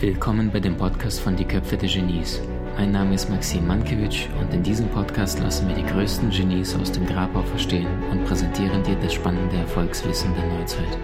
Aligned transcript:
Willkommen 0.00 0.50
bei 0.52 0.58
dem 0.58 0.76
Podcast 0.76 1.20
von 1.20 1.36
Die 1.36 1.44
Köpfe 1.44 1.76
der 1.76 1.88
Genies. 1.88 2.40
Mein 2.76 2.90
Name 2.90 3.14
ist 3.14 3.30
Maxim 3.30 3.68
Mankewitsch 3.68 4.26
und 4.40 4.52
in 4.52 4.64
diesem 4.64 4.88
Podcast 4.88 5.38
lassen 5.38 5.68
wir 5.68 5.76
die 5.76 5.84
größten 5.84 6.30
Genies 6.30 6.74
aus 6.74 6.90
dem 6.90 7.06
Grabau 7.06 7.42
verstehen 7.42 7.86
und 8.10 8.24
präsentieren 8.24 8.82
dir 8.82 8.96
das 8.96 9.14
spannende 9.14 9.54
Erfolgswissen 9.58 10.34
der 10.34 10.58
Neuzeit. 10.58 10.98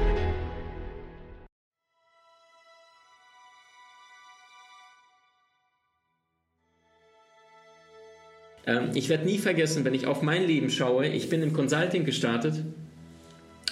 Ähm, 8.67 8.91
ich 8.95 9.09
werde 9.09 9.25
nie 9.25 9.39
vergessen, 9.39 9.85
wenn 9.85 9.95
ich 9.95 10.09
auf 10.09 10.23
mein 10.23 10.45
Leben 10.45 10.71
schaue, 10.71 11.07
ich 11.07 11.31
bin 11.31 11.45
im 11.45 11.53
Consulting 11.53 12.05
gestartet 12.05 12.65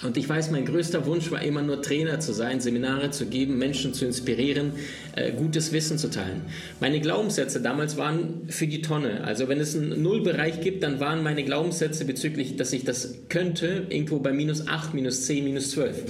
und 0.05 0.17
ich 0.17 0.29
weiß, 0.29 0.51
mein 0.51 0.67
größter 0.67 1.07
Wunsch 1.07 1.31
war 1.31 1.43
immer 1.43 1.63
nur 1.63 1.81
Trainer 1.81 2.21
zu 2.21 2.33
sein, 2.33 2.61
Seminare 2.61 3.11
zu 3.11 3.27
geben, 3.27 3.59
Menschen 3.59 3.95
zu 3.95 4.05
inspirieren, 4.05 4.73
äh, 5.17 5.33
gutes 5.33 5.73
Wissen 5.73 5.99
zu 5.99 6.11
teilen. 6.11 6.43
Meine 6.81 7.01
Glaubenssätze 7.01 7.61
damals 7.61 7.97
waren 7.97 8.43
für 8.49 8.67
die 8.67 8.83
Tonne. 8.83 9.25
Also 9.25 9.49
wenn 9.49 9.61
es 9.61 9.75
einen 9.75 10.03
Nullbereich 10.03 10.61
gibt, 10.61 10.83
dann 10.83 11.01
waren 11.01 11.23
meine 11.23 11.43
Glaubenssätze 11.43 12.05
bezüglich, 12.05 12.57
dass 12.57 12.73
ich 12.73 12.85
das 12.85 13.15
könnte, 13.29 13.87
irgendwo 13.89 14.19
bei 14.19 14.33
minus 14.33 14.69
8, 14.69 14.93
minus 14.93 15.25
10, 15.27 15.45
minus 15.45 15.71
12. 15.71 16.05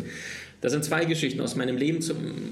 Das 0.60 0.72
sind 0.72 0.82
zwei 0.82 1.04
Geschichten 1.04 1.42
aus 1.42 1.56
meinem 1.56 1.76
Leben, 1.76 2.02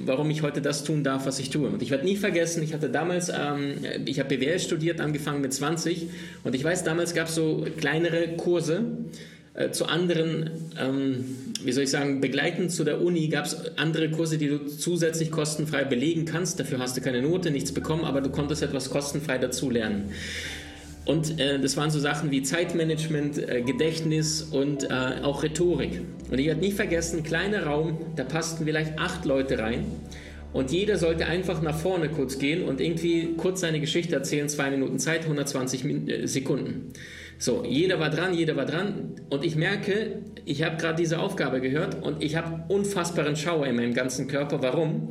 warum 0.05 0.28
ich 0.30 0.42
heute 0.42 0.61
das 0.61 0.84
tun 0.84 1.02
darf, 1.02 1.24
was 1.24 1.38
ich 1.38 1.48
tue. 1.48 1.69
Und 1.69 1.80
ich 1.80 1.91
werde 1.91 2.05
nie 2.05 2.16
vergessen, 2.16 2.62
ich 2.62 2.74
hatte 2.74 2.91
damals, 2.91 3.30
ähm, 3.30 3.78
ich 4.05 4.20
habe 4.20 4.36
BWL 4.36 4.61
studiert, 4.61 5.00
angefangen 5.00 5.41
mit 5.41 5.55
20 5.55 6.09
und 6.45 6.55
ich 6.55 6.62
weiß, 6.62 6.84
damals 6.84 7.14
gab 7.14 7.28
es 7.28 7.34
so 7.34 7.66
kleinere 7.78 8.36
Kurse 8.36 8.84
zu 9.73 9.84
anderen, 9.84 10.51
ähm, 10.80 11.24
wie 11.62 11.73
soll 11.73 11.84
ich 11.84 11.91
sagen, 11.91 12.20
begleitend 12.23 12.73
zu 12.73 12.84
der 12.84 13.02
Uni 13.02 13.29
gab 13.29 13.45
es 13.45 13.77
andere 13.77 14.11
Kurse, 14.11 14.39
die 14.39 14.48
du 14.48 14.67
zusätzlich 14.67 15.31
kostenfrei 15.31 15.84
belegen 15.84 16.25
kannst. 16.25 16.58
Dafür 16.58 16.78
hast 16.78 16.97
du 16.97 17.03
keine 17.03 17.20
Note, 17.20 17.50
nichts 17.50 17.73
bekommen, 17.73 18.05
aber 18.05 18.23
du 18.23 18.30
konntest 18.30 18.62
etwas 18.62 18.89
kostenfrei 18.89 19.36
dazu 19.36 19.69
lernen. 19.69 20.11
Und 21.05 21.41
äh, 21.41 21.58
das 21.58 21.77
waren 21.77 21.91
so 21.91 21.98
Sachen 21.98 22.30
wie 22.30 22.42
Zeitmanagement, 22.42 23.39
äh, 23.39 23.62
Gedächtnis 23.62 24.42
und 24.42 24.84
äh, 24.84 25.20
auch 25.23 25.42
Rhetorik. 25.42 26.00
Und 26.30 26.39
ich 26.39 26.47
werde 26.47 26.61
nie 26.61 26.73
vergessen, 26.73 27.25
kleiner 27.25 27.64
Raum, 27.67 27.98
da 28.17 28.25
passten 28.25 28.64
vielleicht 28.64 28.98
acht 28.98 29.25
Leute 29.25 29.58
rein. 29.58 29.84
Und 30.53 30.70
jeder 30.70 30.98
sollte 30.98 31.27
einfach 31.27 31.61
nach 31.62 31.77
vorne 31.77 32.08
kurz 32.08 32.39
gehen 32.39 32.69
und 32.69 32.80
irgendwie 32.80 33.34
kurz 33.36 33.61
seine 33.61 33.80
Geschichte 33.80 34.14
erzählen, 34.14 34.48
zwei 34.48 34.70
Minuten 34.70 34.98
Zeit, 34.98 35.23
120 35.23 35.84
Min 35.84 36.08
äh, 36.08 36.28
Sekunden. 36.28 36.92
So, 37.43 37.65
jeder 37.69 37.98
war 37.98 38.09
dran, 38.09 38.35
jeder 38.35 38.55
war 38.55 38.67
dran. 38.67 39.17
Und 39.29 39.45
ich 39.45 39.57
merke, 39.57 40.23
ich 40.45 40.62
habe 40.62 40.77
gerade 40.77 40.95
diese 41.03 41.19
Aufgabe 41.19 41.61
gehört 41.61 42.01
und 42.01 42.23
ich 42.23 42.37
habe 42.37 42.73
unfassbaren 42.73 43.35
Schauer 43.35 43.67
in 43.67 43.75
meinem 43.75 43.95
ganzen 43.95 44.29
Körper. 44.29 44.62
Warum? 44.62 45.09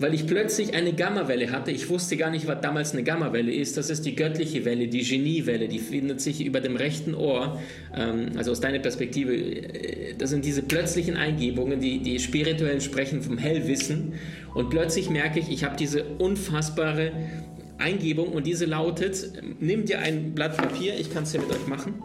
weil 0.00 0.14
ich 0.14 0.26
plötzlich 0.26 0.74
eine 0.74 0.92
Gammawelle 0.92 1.50
hatte. 1.50 1.72
Ich 1.72 1.88
wusste 1.88 2.16
gar 2.16 2.30
nicht, 2.30 2.46
was 2.46 2.60
damals 2.60 2.92
eine 2.92 3.02
Gammawelle 3.02 3.52
ist. 3.52 3.76
Das 3.76 3.90
ist 3.90 4.06
die 4.06 4.14
göttliche 4.14 4.64
Welle, 4.64 4.86
die 4.86 5.02
Geniewelle, 5.02 5.66
die 5.66 5.80
findet 5.80 6.20
sich 6.20 6.44
über 6.44 6.60
dem 6.60 6.76
rechten 6.76 7.14
Ohr. 7.14 7.60
Ähm, 7.96 8.28
also 8.36 8.52
aus 8.52 8.60
deiner 8.60 8.78
Perspektive, 8.78 9.34
äh, 9.34 10.14
das 10.16 10.30
sind 10.30 10.44
diese 10.44 10.62
plötzlichen 10.62 11.16
Eingebungen, 11.16 11.80
die, 11.80 11.98
die 11.98 12.20
spirituellen 12.20 12.80
sprechen 12.80 13.22
vom 13.22 13.38
Hellwissen. 13.38 14.14
Und 14.54 14.70
plötzlich 14.70 15.10
merke 15.10 15.40
ich, 15.40 15.50
ich 15.50 15.64
habe 15.64 15.76
diese 15.76 16.04
unfassbare 16.04 17.10
Eingebung 17.78 18.28
und 18.28 18.46
diese 18.46 18.66
lautet, 18.66 19.32
nimm 19.60 19.84
dir 19.84 20.00
ein 20.00 20.34
Blatt 20.34 20.56
Papier, 20.56 20.98
ich 20.98 21.12
kann 21.12 21.22
es 21.22 21.32
ja 21.32 21.40
mit 21.40 21.50
euch 21.50 21.66
machen 21.66 22.02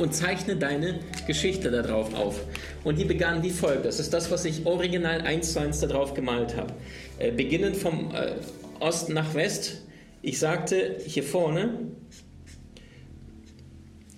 und 0.00 0.14
zeichne 0.14 0.56
deine 0.56 1.00
Geschichte 1.26 1.70
darauf 1.70 2.14
auf. 2.14 2.40
Und 2.84 2.98
die 2.98 3.04
begann 3.04 3.42
wie 3.42 3.50
folgt. 3.50 3.84
Das 3.84 4.00
ist 4.00 4.14
das, 4.14 4.30
was 4.30 4.46
ich 4.46 4.64
original 4.64 5.20
eins 5.20 5.52
zu 5.52 5.60
eins 5.60 5.80
darauf 5.80 6.14
gemalt 6.14 6.56
habe. 6.56 6.72
Äh, 7.18 7.32
beginnend 7.32 7.76
vom 7.76 8.10
äh, 8.14 8.32
Osten 8.80 9.12
nach 9.12 9.34
West. 9.34 9.82
Ich 10.22 10.38
sagte 10.38 10.96
hier 11.04 11.22
vorne, 11.22 11.74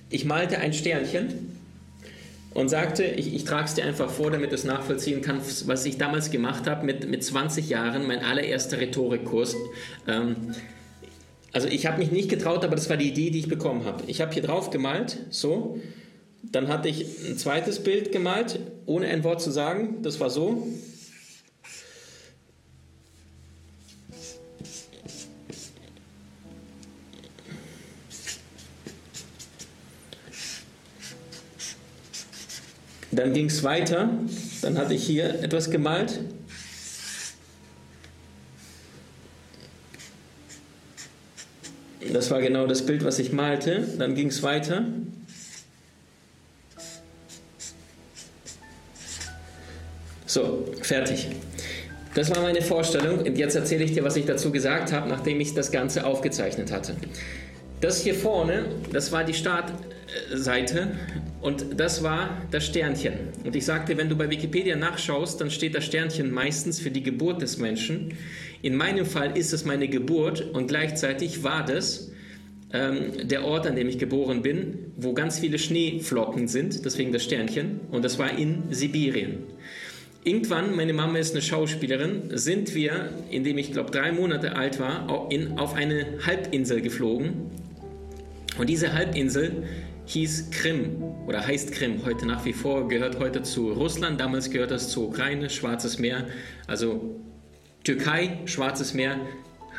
ich 0.09 0.25
malte 0.25 0.59
ein 0.59 0.73
Sternchen 0.73 1.52
und 2.55 2.69
sagte, 2.69 3.05
ich, 3.05 3.35
ich 3.35 3.45
trage 3.45 3.65
es 3.65 3.75
dir 3.75 3.85
einfach 3.85 4.11
vor, 4.11 4.31
damit 4.31 4.51
du 4.51 4.55
es 4.55 4.65
nachvollziehen 4.65 5.23
kannst, 5.23 5.69
was 5.69 5.85
ich 5.85 5.99
damals 5.99 6.31
gemacht 6.31 6.67
habe 6.67 6.85
mit, 6.85 7.09
mit 7.09 7.25
20 7.25 7.69
Jahren, 7.69 8.07
mein 8.07 8.21
allererster 8.21 8.79
Rhetorikkurs. 8.79 9.57
Ähm, 10.07 10.55
also 11.53 11.69
ich 11.69 11.87
habe 11.87 11.99
mich 11.99 12.11
nicht 12.11 12.29
getraut, 12.29 12.65
aber 12.65 12.77
das 12.77 12.89
war 12.89 12.97
die 12.97 13.09
Idee, 13.09 13.31
die 13.31 13.41
ich 13.41 13.49
bekommen 13.49 13.85
habe. 13.85 14.05
Ich 14.07 14.21
habe 14.21 14.33
hier 14.33 14.43
drauf 14.43 14.71
gemalt, 14.71 15.19
so. 15.31 15.79
Dann 16.43 16.69
hatte 16.69 16.89
ich 16.89 17.07
ein 17.29 17.39
zweites 17.39 17.83
Bild 17.83 18.11
gemalt, 18.11 18.59
ohne 18.87 19.07
ein 19.07 19.23
Wort 19.25 19.41
zu 19.41 19.51
sagen. 19.51 20.03
Das 20.03 20.19
war 20.21 20.29
so. 20.29 20.67
Dann 33.13 33.35
ging 33.35 33.47
es 33.47 33.63
weiter. 33.63 34.09
Dann 34.63 34.79
hatte 34.79 34.95
ich 34.95 35.05
hier 35.05 35.43
etwas 35.43 35.71
gemalt. 35.71 36.19
Das 42.13 42.31
war 42.31 42.41
genau 42.41 42.67
das 42.67 42.85
Bild, 42.85 43.05
was 43.05 43.19
ich 43.19 43.33
malte. 43.33 43.87
Dann 43.99 44.15
ging 44.15 44.29
es 44.29 44.43
weiter. 44.43 44.85
So, 50.27 50.67
fertig. 50.81 51.29
Das 52.15 52.31
war 52.31 52.41
meine 52.41 52.63
Vorstellung 52.63 53.19
und 53.19 53.37
jetzt 53.37 53.55
erzähle 53.55 53.85
ich 53.85 53.93
dir, 53.93 54.05
was 54.05 54.17
ich 54.17 54.25
dazu 54.25 54.51
gesagt 54.51 54.93
habe, 54.93 55.09
nachdem 55.09 55.41
ich 55.41 55.53
das 55.53 55.71
Ganze 55.71 56.07
aufgezeichnet 56.07 56.73
hatte. 56.73 56.97
Das 57.83 58.01
hier 58.01 58.15
vorne, 58.15 58.67
das 58.93 59.11
war 59.11 59.25
die 59.25 59.35
Startseite 59.35 60.93
und 61.41 61.81
das 61.81 62.05
war 62.05 62.41
das 62.53 62.65
Sternchen. 62.65 63.15
Und 63.43 63.57
ich 63.57 63.65
sagte, 63.65 63.97
wenn 63.97 64.09
du 64.09 64.15
bei 64.15 64.31
Wikipedia 64.31 64.77
nachschaust, 64.77 65.41
dann 65.41 65.51
steht 65.51 65.75
das 65.75 65.85
Sternchen 65.85 66.31
meistens 66.31 66.79
für 66.79 66.93
die 66.93 67.03
Geburt 67.03 67.43
des 67.43 67.59
Menschen. 67.59 68.17
In 68.63 68.77
meinem 68.77 69.05
Fall 69.05 69.37
ist 69.37 69.53
es 69.53 69.65
meine 69.65 69.89
Geburt 69.89 70.43
und 70.55 70.69
gleichzeitig 70.69 71.43
war 71.43 71.65
das 71.65 72.13
ähm, 72.73 73.27
der 73.27 73.45
Ort, 73.45 73.67
an 73.67 73.75
dem 73.75 73.89
ich 73.89 73.99
geboren 73.99 74.43
bin, 74.43 74.93
wo 74.97 75.13
ganz 75.13 75.41
viele 75.41 75.59
Schneeflocken 75.59 76.47
sind, 76.47 76.85
deswegen 76.85 77.11
das 77.11 77.25
Sternchen, 77.25 77.81
und 77.91 78.05
das 78.05 78.17
war 78.17 78.39
in 78.39 78.63
Sibirien. 78.71 79.39
Irgendwann, 80.23 80.77
meine 80.77 80.93
Mama 80.93 81.19
ist 81.19 81.33
eine 81.33 81.43
Schauspielerin, 81.43 82.31
sind 82.35 82.77
wir, 82.77 83.11
indem 83.33 83.59
ich 83.59 83.73
glaube 83.73 83.91
drei 83.91 84.13
Monate 84.13 84.55
alt 84.55 84.79
war, 84.79 85.27
in, 85.33 85.59
auf 85.59 85.75
eine 85.75 86.07
Halbinsel 86.25 86.81
geflogen. 86.81 87.51
Und 88.59 88.69
diese 88.69 88.93
Halbinsel 88.93 89.65
hieß 90.07 90.51
Krim 90.51 91.03
oder 91.27 91.47
heißt 91.47 91.73
Krim. 91.73 92.05
Heute 92.05 92.27
nach 92.27 92.45
wie 92.45 92.53
vor, 92.53 92.89
gehört 92.89 93.19
heute 93.19 93.43
zu 93.43 93.73
Russland, 93.73 94.21
damals 94.21 94.51
gehört 94.51 94.71
das 94.71 94.89
zur 94.89 95.09
Ukraine, 95.09 95.49
Schwarzes 95.49 95.99
Meer, 95.99 96.27
also 96.67 97.17
Türkei, 97.85 98.39
Schwarzes 98.45 98.95
Meer, 98.95 99.17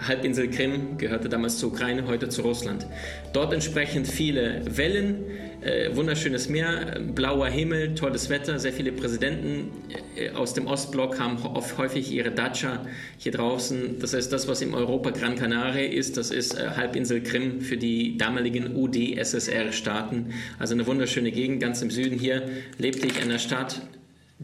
Halbinsel 0.07 0.49
Krim 0.49 0.97
gehörte 0.97 1.29
damals 1.29 1.57
zur 1.57 1.71
Ukraine, 1.71 2.07
heute 2.07 2.29
zu 2.29 2.41
Russland. 2.41 2.85
Dort 3.31 3.53
entsprechend 3.53 4.07
viele 4.07 4.61
Wellen, 4.65 5.23
äh, 5.61 5.95
wunderschönes 5.95 6.49
Meer, 6.49 6.99
blauer 7.13 7.47
Himmel, 7.47 7.95
tolles 7.95 8.29
Wetter, 8.29 8.59
sehr 8.59 8.73
viele 8.73 8.91
Präsidenten 8.91 9.71
äh, 10.15 10.31
aus 10.31 10.53
dem 10.53 10.67
Ostblock 10.67 11.19
haben 11.19 11.37
oft 11.43 11.77
häufig 11.77 12.11
ihre 12.11 12.31
Dacia 12.31 12.85
hier 13.17 13.31
draußen. 13.31 13.99
Das 13.99 14.13
heißt, 14.13 14.33
das, 14.33 14.47
was 14.47 14.61
im 14.61 14.73
Europa 14.73 15.11
Gran 15.11 15.35
Canaria 15.35 15.87
ist, 15.89 16.17
das 16.17 16.31
ist 16.31 16.59
äh, 16.59 16.71
Halbinsel 16.75 17.21
Krim 17.21 17.61
für 17.61 17.77
die 17.77 18.17
damaligen 18.17 18.75
UdSSR-Staaten. 18.75 20.33
Also 20.59 20.73
eine 20.73 20.85
wunderschöne 20.87 21.31
Gegend, 21.31 21.61
ganz 21.61 21.81
im 21.81 21.91
Süden 21.91 22.19
hier 22.19 22.43
lebte 22.77 23.07
ich 23.07 23.17
in 23.17 23.23
einer 23.23 23.39
Stadt, 23.39 23.81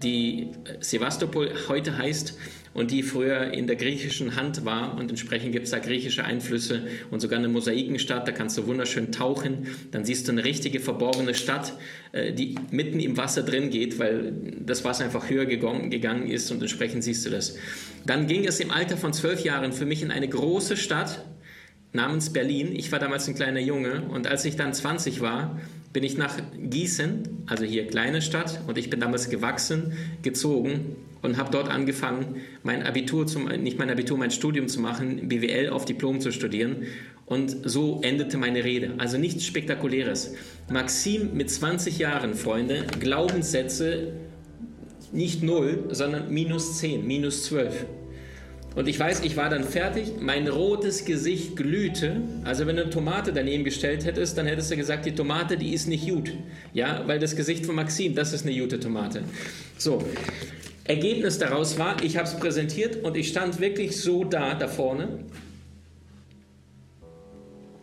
die 0.02 0.50
Sevastopol 0.80 1.52
heute 1.68 1.98
heißt 1.98 2.38
und 2.74 2.92
die 2.92 3.04
früher 3.04 3.52
in 3.52 3.68
der 3.68 3.76
griechischen 3.76 4.36
Hand 4.36 4.64
war 4.64 4.98
und 4.98 5.10
entsprechend 5.10 5.52
gibt 5.52 5.66
es 5.66 5.72
da 5.72 5.80
griechische 5.80 6.24
Einflüsse 6.24 6.84
und 7.12 7.20
sogar 7.20 7.40
eine 7.40 7.48
Mosaikenstadt, 7.48 8.28
da 8.28 8.32
kannst 8.32 8.58
du 8.58 8.68
wunderschön 8.68 9.12
tauchen, 9.12 9.68
dann 9.92 10.06
siehst 10.06 10.28
du 10.28 10.32
eine 10.32 10.44
richtige 10.44 10.80
verborgene 10.80 11.34
Stadt, 11.34 11.74
äh, 12.12 12.32
die 12.32 12.56
mitten 12.72 13.00
im 13.00 13.18
Wasser 13.18 13.44
drin 13.44 13.70
geht, 13.70 14.00
weil 14.00 14.34
das 14.66 14.84
Wasser 14.86 15.06
einfach 15.06 15.30
höher 15.30 15.46
gegangen 15.46 16.28
ist 16.28 16.52
und 16.52 16.62
entsprechend 16.62 17.04
siehst 17.04 17.26
du 17.26 17.30
das. 17.30 17.58
Dann 18.06 18.28
ging 18.28 18.46
es 18.46 18.60
im 18.60 18.72
Alter 18.72 18.98
von 18.98 19.14
zwölf 19.14 19.44
Jahren 19.44 19.74
für 19.74 19.86
mich 19.86 20.02
in 20.02 20.12
eine 20.12 20.28
große 20.28 20.78
Stadt 20.78 21.26
namens 21.92 22.32
Berlin. 22.32 22.76
Ich 22.76 22.92
war 22.92 23.00
damals 23.00 23.28
ein 23.28 23.36
kleiner 23.36 23.60
Junge 23.60 24.04
und 24.10 24.28
als 24.28 24.46
ich 24.46 24.56
dann 24.56 24.74
20 24.74 25.22
war, 25.22 25.60
bin 25.92 26.04
ich 26.04 26.18
nach 26.18 26.36
Gießen, 26.58 27.44
also 27.48 27.66
hier 27.66 27.88
kleine 27.88 28.22
Stadt, 28.22 28.62
und 28.68 28.78
ich 28.78 28.90
bin 28.90 29.00
damals 29.00 29.30
gewachsen, 29.30 29.94
gezogen 30.22 30.96
und 31.22 31.38
habe 31.38 31.52
dort 31.52 31.70
angefangen, 31.70 32.38
mein 32.64 32.84
Abitur, 32.84 33.28
zum, 33.28 33.48
nicht 33.48 33.80
mein 33.80 33.90
Abitur, 33.90 34.18
mein 34.18 34.32
Studium 34.32 34.68
zu 34.68 34.80
machen, 34.80 35.28
BWL 35.28 35.70
auf 35.70 35.86
Diplom 35.86 36.22
zu 36.22 36.32
studieren. 36.32 36.84
Und 37.26 37.58
so 37.64 38.02
endete 38.02 38.38
meine 38.38 38.64
Rede. 38.64 38.94
Also 38.98 39.18
nichts 39.18 39.46
Spektakuläres. 39.46 40.34
Maxim 40.72 41.34
mit 41.34 41.52
20 41.52 42.00
Jahren, 42.00 42.34
Freunde, 42.34 42.86
Glaubenssätze 43.00 44.14
nicht 45.12 45.44
0, 45.44 45.90
sondern 45.90 46.32
minus 46.32 46.78
10, 46.80 47.06
minus 47.06 47.46
12. 47.46 47.86
Und 48.76 48.88
ich 48.88 49.00
weiß, 49.00 49.22
ich 49.22 49.36
war 49.36 49.50
dann 49.50 49.64
fertig, 49.64 50.14
mein 50.20 50.48
rotes 50.48 51.04
Gesicht 51.04 51.56
glühte. 51.56 52.22
Also 52.44 52.68
wenn 52.68 52.76
du 52.76 52.84
eine 52.84 52.92
Tomate 52.92 53.34
daneben 53.34 53.64
gestellt 53.64 54.06
hättest, 54.06 54.38
dann 54.38 54.46
hättest 54.46 54.72
du 54.72 54.78
gesagt, 54.78 55.06
die 55.06 55.16
Tomate, 55.16 55.58
die 55.58 55.74
ist 55.74 55.88
nicht 55.88 56.08
gut. 56.08 56.32
Ja, 56.74 57.04
weil 57.08 57.20
das 57.20 57.36
Gesicht 57.36 57.66
von 57.66 57.76
Maxim, 57.76 58.16
das 58.16 58.32
ist 58.32 58.46
eine 58.46 58.58
gute 58.58 58.80
Tomate. 58.80 59.24
So, 59.78 60.04
Ergebnis 60.84 61.40
daraus 61.40 61.78
war, 61.78 62.02
ich 62.04 62.18
habe 62.18 62.28
es 62.28 62.36
präsentiert 62.36 63.04
und 63.04 63.18
ich 63.18 63.30
stand 63.30 63.60
wirklich 63.60 64.00
so 64.00 64.24
da, 64.24 64.54
da 64.54 64.68
vorne 64.68 65.20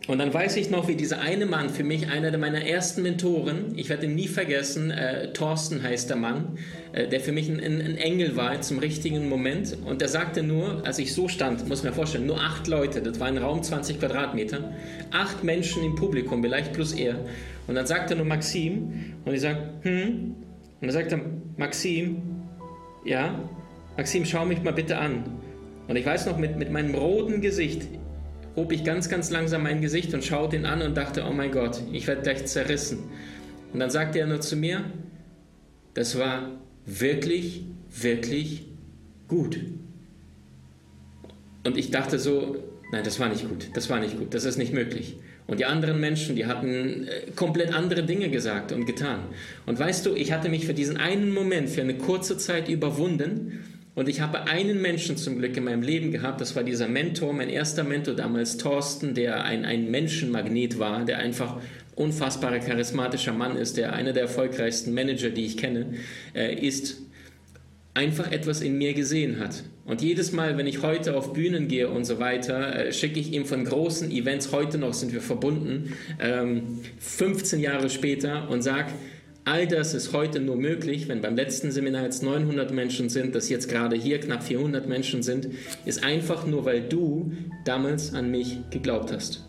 und 0.07 0.19
dann 0.19 0.33
weiß 0.33 0.55
ich 0.55 0.69
noch, 0.69 0.87
wie 0.87 0.95
dieser 0.95 1.19
eine 1.19 1.45
Mann, 1.45 1.69
für 1.69 1.83
mich 1.83 2.09
einer 2.09 2.35
meiner 2.37 2.65
ersten 2.65 3.01
Mentoren, 3.01 3.73
ich 3.75 3.89
werde 3.89 4.05
ihn 4.05 4.15
nie 4.15 4.29
vergessen, 4.29 4.89
äh, 4.89 5.33
Thorsten 5.33 5.83
heißt 5.83 6.09
der 6.09 6.15
Mann, 6.15 6.57
äh, 6.93 7.09
der 7.09 7.19
für 7.19 7.33
mich 7.33 7.49
ein, 7.49 7.59
ein, 7.59 7.97
Engel 7.97 8.37
war 8.37 8.61
zum 8.61 8.79
richtigen 8.79 9.27
Moment. 9.27 9.77
Und 9.85 9.99
der 9.99 10.07
sagte 10.07 10.43
nur, 10.43 10.85
als 10.85 10.97
ich 10.99 11.13
so 11.13 11.27
stand, 11.27 11.67
muss 11.67 11.83
man 11.83 11.93
vorstellen, 11.93 12.25
nur 12.25 12.39
acht 12.39 12.67
Leute, 12.67 13.01
das 13.01 13.19
war 13.19 13.27
ein 13.27 13.37
Raum 13.37 13.61
20 13.61 13.99
Quadratmeter, 13.99 14.71
acht 15.11 15.43
Menschen 15.43 15.83
im 15.83 15.95
Publikum, 15.95 16.41
vielleicht 16.41 16.71
plus 16.71 16.93
er. 16.93 17.19
Und 17.67 17.75
dann 17.75 17.85
sagte 17.85 18.15
nur 18.15 18.25
Maxim, 18.25 19.15
und 19.25 19.33
ich 19.33 19.41
sage, 19.41 19.59
hm? 19.81 20.35
Und 20.79 20.87
dann 20.87 20.91
sagte 20.91 21.19
Maxim, 21.57 22.21
ja, 23.03 23.37
Maxim, 23.97 24.23
schau 24.23 24.45
mich 24.45 24.63
mal 24.63 24.71
bitte 24.71 24.99
an. 24.99 25.25
Und 25.89 25.97
ich 25.97 26.05
weiß 26.05 26.27
noch, 26.27 26.37
mit, 26.37 26.57
mit 26.57 26.71
meinem 26.71 26.95
roten 26.95 27.41
Gesicht, 27.41 27.89
hob 28.57 28.71
ich 28.71 28.83
ganz, 28.83 29.07
ganz 29.07 29.29
langsam 29.29 29.63
mein 29.63 29.81
Gesicht 29.81 30.13
und 30.15 30.25
schaute 30.25 30.55
ihn 30.55 30.65
an 30.65 30.81
und 30.81 30.97
dachte, 30.97 31.23
oh 31.29 31.31
mein 31.31 31.51
Gott, 31.51 31.79
ich 31.93 32.07
werde 32.07 32.23
gleich 32.23 32.45
zerrissen. 32.47 33.03
Und 33.71 33.79
dann 33.79 33.91
sagte 33.91 34.19
er 34.19 34.25
nur 34.25 34.41
zu 34.41 34.55
mir, 34.57 34.83
das 35.93 36.17
war 36.17 36.51
wirklich, 36.85 37.61
wirklich 37.89 38.65
gut. 39.27 39.59
Und 41.63 41.77
ich 41.77 41.91
dachte 41.91 42.17
so, 42.17 42.57
nein, 42.91 43.03
das 43.03 43.19
war 43.19 43.29
nicht 43.29 43.47
gut, 43.47 43.69
das 43.75 43.89
war 43.91 43.99
nicht 43.99 44.17
gut, 44.17 44.33
das 44.33 44.43
ist 44.43 44.57
nicht 44.57 44.73
möglich. 44.73 45.17
Und 45.45 45.59
die 45.59 45.65
anderen 45.65 45.99
Menschen, 45.99 46.35
die 46.35 46.47
hatten 46.47 47.07
äh, 47.07 47.31
komplett 47.35 47.73
andere 47.73 48.03
Dinge 48.03 48.29
gesagt 48.29 48.71
und 48.71 48.85
getan. 48.85 49.19
Und 49.65 49.77
weißt 49.77 50.05
du, 50.05 50.15
ich 50.15 50.31
hatte 50.31 50.49
mich 50.49 50.65
für 50.65 50.73
diesen 50.73 50.97
einen 50.97 51.31
Moment, 51.31 51.69
für 51.69 51.81
eine 51.81 51.95
kurze 51.95 52.37
Zeit 52.37 52.69
überwunden 52.69 53.63
und 53.97 54.07
ich 54.07 54.21
habe 54.21 54.43
einen 54.43 54.79
Menschen 54.79 55.17
zum 55.17 55.39
Glück 55.39 55.57
in 55.57 55.63
meinem 55.63 55.81
Leben 55.81 56.11
gehabt, 56.11 56.39
das 56.39 56.55
war 56.55 56.61
dieser 56.61 56.87
Mentor, 56.87 57.33
mein 57.33 57.49
erster 57.49 57.83
Mentor 57.83 58.13
damals, 58.13 58.57
Thorsten, 58.57 59.15
der 59.15 59.43
ein, 59.43 59.65
ein 59.65 59.89
Menschenmagnet 59.89 60.77
war, 60.77 61.03
der 61.03 61.17
einfach 61.17 61.59
unfassbarer 61.95 62.59
charismatischer 62.59 63.33
Mann 63.33 63.57
ist, 63.57 63.75
der 63.75 63.93
einer 63.93 64.13
der 64.13 64.21
erfolgreichsten 64.21 64.93
Manager, 64.93 65.31
die 65.31 65.47
ich 65.47 65.57
kenne, 65.57 65.95
äh, 66.35 66.53
ist, 66.53 66.97
einfach 67.95 68.31
etwas 68.31 68.61
in 68.61 68.77
mir 68.77 68.93
gesehen 68.93 69.39
hat. 69.39 69.63
Und 69.83 70.03
jedes 70.03 70.31
Mal, 70.31 70.59
wenn 70.59 70.67
ich 70.67 70.83
heute 70.83 71.17
auf 71.17 71.33
Bühnen 71.33 71.67
gehe 71.67 71.89
und 71.89 72.05
so 72.05 72.19
weiter, 72.19 72.75
äh, 72.75 72.93
schicke 72.93 73.19
ich 73.19 73.33
ihm 73.33 73.45
von 73.45 73.65
großen 73.65 74.11
Events, 74.11 74.51
heute 74.51 74.77
noch 74.77 74.93
sind 74.93 75.11
wir 75.11 75.21
verbunden, 75.21 75.93
ähm, 76.21 76.81
15 76.99 77.59
Jahre 77.59 77.89
später 77.89 78.47
und 78.47 78.61
sage, 78.61 78.91
All 79.47 79.65
das 79.65 79.93
ist 79.93 80.11
heute 80.11 80.41
nur 80.41 80.57
möglich, 80.57 81.07
wenn 81.07 81.21
beim 81.21 81.37
letzten 81.37 81.71
Seminar 81.71 82.03
jetzt 82.03 82.21
900 82.21 82.73
Menschen 82.73 83.07
sind, 83.07 83.33
dass 83.33 83.47
jetzt 83.47 83.69
gerade 83.69 83.95
hier 83.95 84.19
knapp 84.19 84.43
400 84.43 84.89
Menschen 84.89 85.23
sind, 85.23 85.47
ist 85.85 86.03
einfach 86.03 86.45
nur, 86.45 86.65
weil 86.65 86.81
du 86.81 87.31
damals 87.63 88.13
an 88.13 88.29
mich 88.29 88.57
geglaubt 88.71 89.13
hast. 89.13 89.45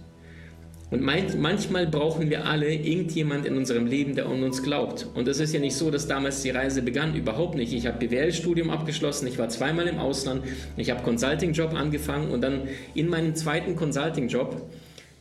Und 0.93 1.03
manchmal 1.03 1.89
brauchen 1.89 2.31
wir 2.31 2.47
alle 2.47 2.73
irgendjemand 2.73 3.45
in 3.45 3.57
unserem 3.57 3.87
Leben, 3.87 4.15
der 4.15 4.27
an 4.27 4.45
uns 4.45 4.63
glaubt. 4.63 5.09
Und 5.15 5.27
es 5.27 5.41
ist 5.41 5.53
ja 5.53 5.59
nicht 5.59 5.75
so, 5.75 5.91
dass 5.91 6.07
damals 6.07 6.43
die 6.43 6.51
Reise 6.51 6.81
begann, 6.81 7.17
überhaupt 7.17 7.57
nicht. 7.57 7.73
Ich 7.73 7.89
habe 7.89 7.99
BWL-Studium 7.99 8.71
abgeschlossen, 8.71 9.27
ich 9.27 9.37
war 9.37 9.49
zweimal 9.49 9.89
im 9.89 9.99
Ausland, 9.99 10.45
ich 10.77 10.91
habe 10.91 11.03
Consulting-Job 11.03 11.75
angefangen 11.75 12.31
und 12.31 12.41
dann 12.41 12.69
in 12.95 13.09
meinem 13.09 13.35
zweiten 13.35 13.75
Consulting-Job 13.75 14.63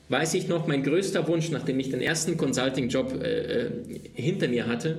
weiß 0.10 0.34
ich 0.36 0.48
noch, 0.48 0.68
mein 0.68 0.84
größter 0.84 1.28
Wunsch, 1.28 1.52
nachdem 1.52 1.80
ich 1.80 1.90
den 1.90 2.02
ersten 2.02 2.38
Consulting-Job 2.38 3.22
äh, 3.22 3.66
äh, 3.66 3.72
hinter 4.14 4.48
mir 4.48 4.68
hatte, 4.68 4.98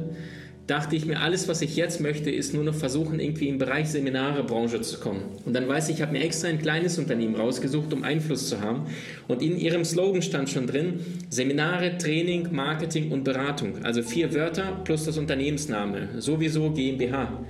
dachte 0.68 0.96
ich 0.96 1.06
mir, 1.06 1.20
alles, 1.20 1.48
was 1.48 1.62
ich 1.62 1.76
jetzt 1.76 1.98
möchte, 2.00 2.30
ist 2.30 2.52
nur 2.52 2.62
noch 2.62 2.74
versuchen, 2.74 3.20
irgendwie 3.20 3.48
im 3.48 3.56
Bereich 3.56 3.88
Seminare, 3.88 4.44
Branche 4.44 4.82
zu 4.82 5.00
kommen. 5.00 5.22
Und 5.46 5.54
dann 5.54 5.66
weiß 5.66 5.88
ich, 5.88 5.96
ich 5.96 6.02
habe 6.02 6.12
mir 6.12 6.22
extra 6.22 6.48
ein 6.48 6.58
kleines 6.58 6.98
Unternehmen 6.98 7.34
rausgesucht, 7.36 7.92
um 7.94 8.04
Einfluss 8.04 8.50
zu 8.50 8.60
haben. 8.60 8.82
Und 9.28 9.42
in 9.42 9.56
ihrem 9.56 9.84
Slogan 9.86 10.20
stand 10.20 10.50
schon 10.50 10.66
drin, 10.66 11.00
Seminare, 11.30 11.96
Training, 11.96 12.48
Marketing 12.52 13.10
und 13.12 13.24
Beratung. 13.24 13.82
Also 13.82 14.02
vier 14.02 14.34
Wörter 14.34 14.82
plus 14.84 15.04
das 15.04 15.16
Unternehmensname. 15.16 16.08
Sowieso 16.18 16.70
GmbH. 16.70 17.46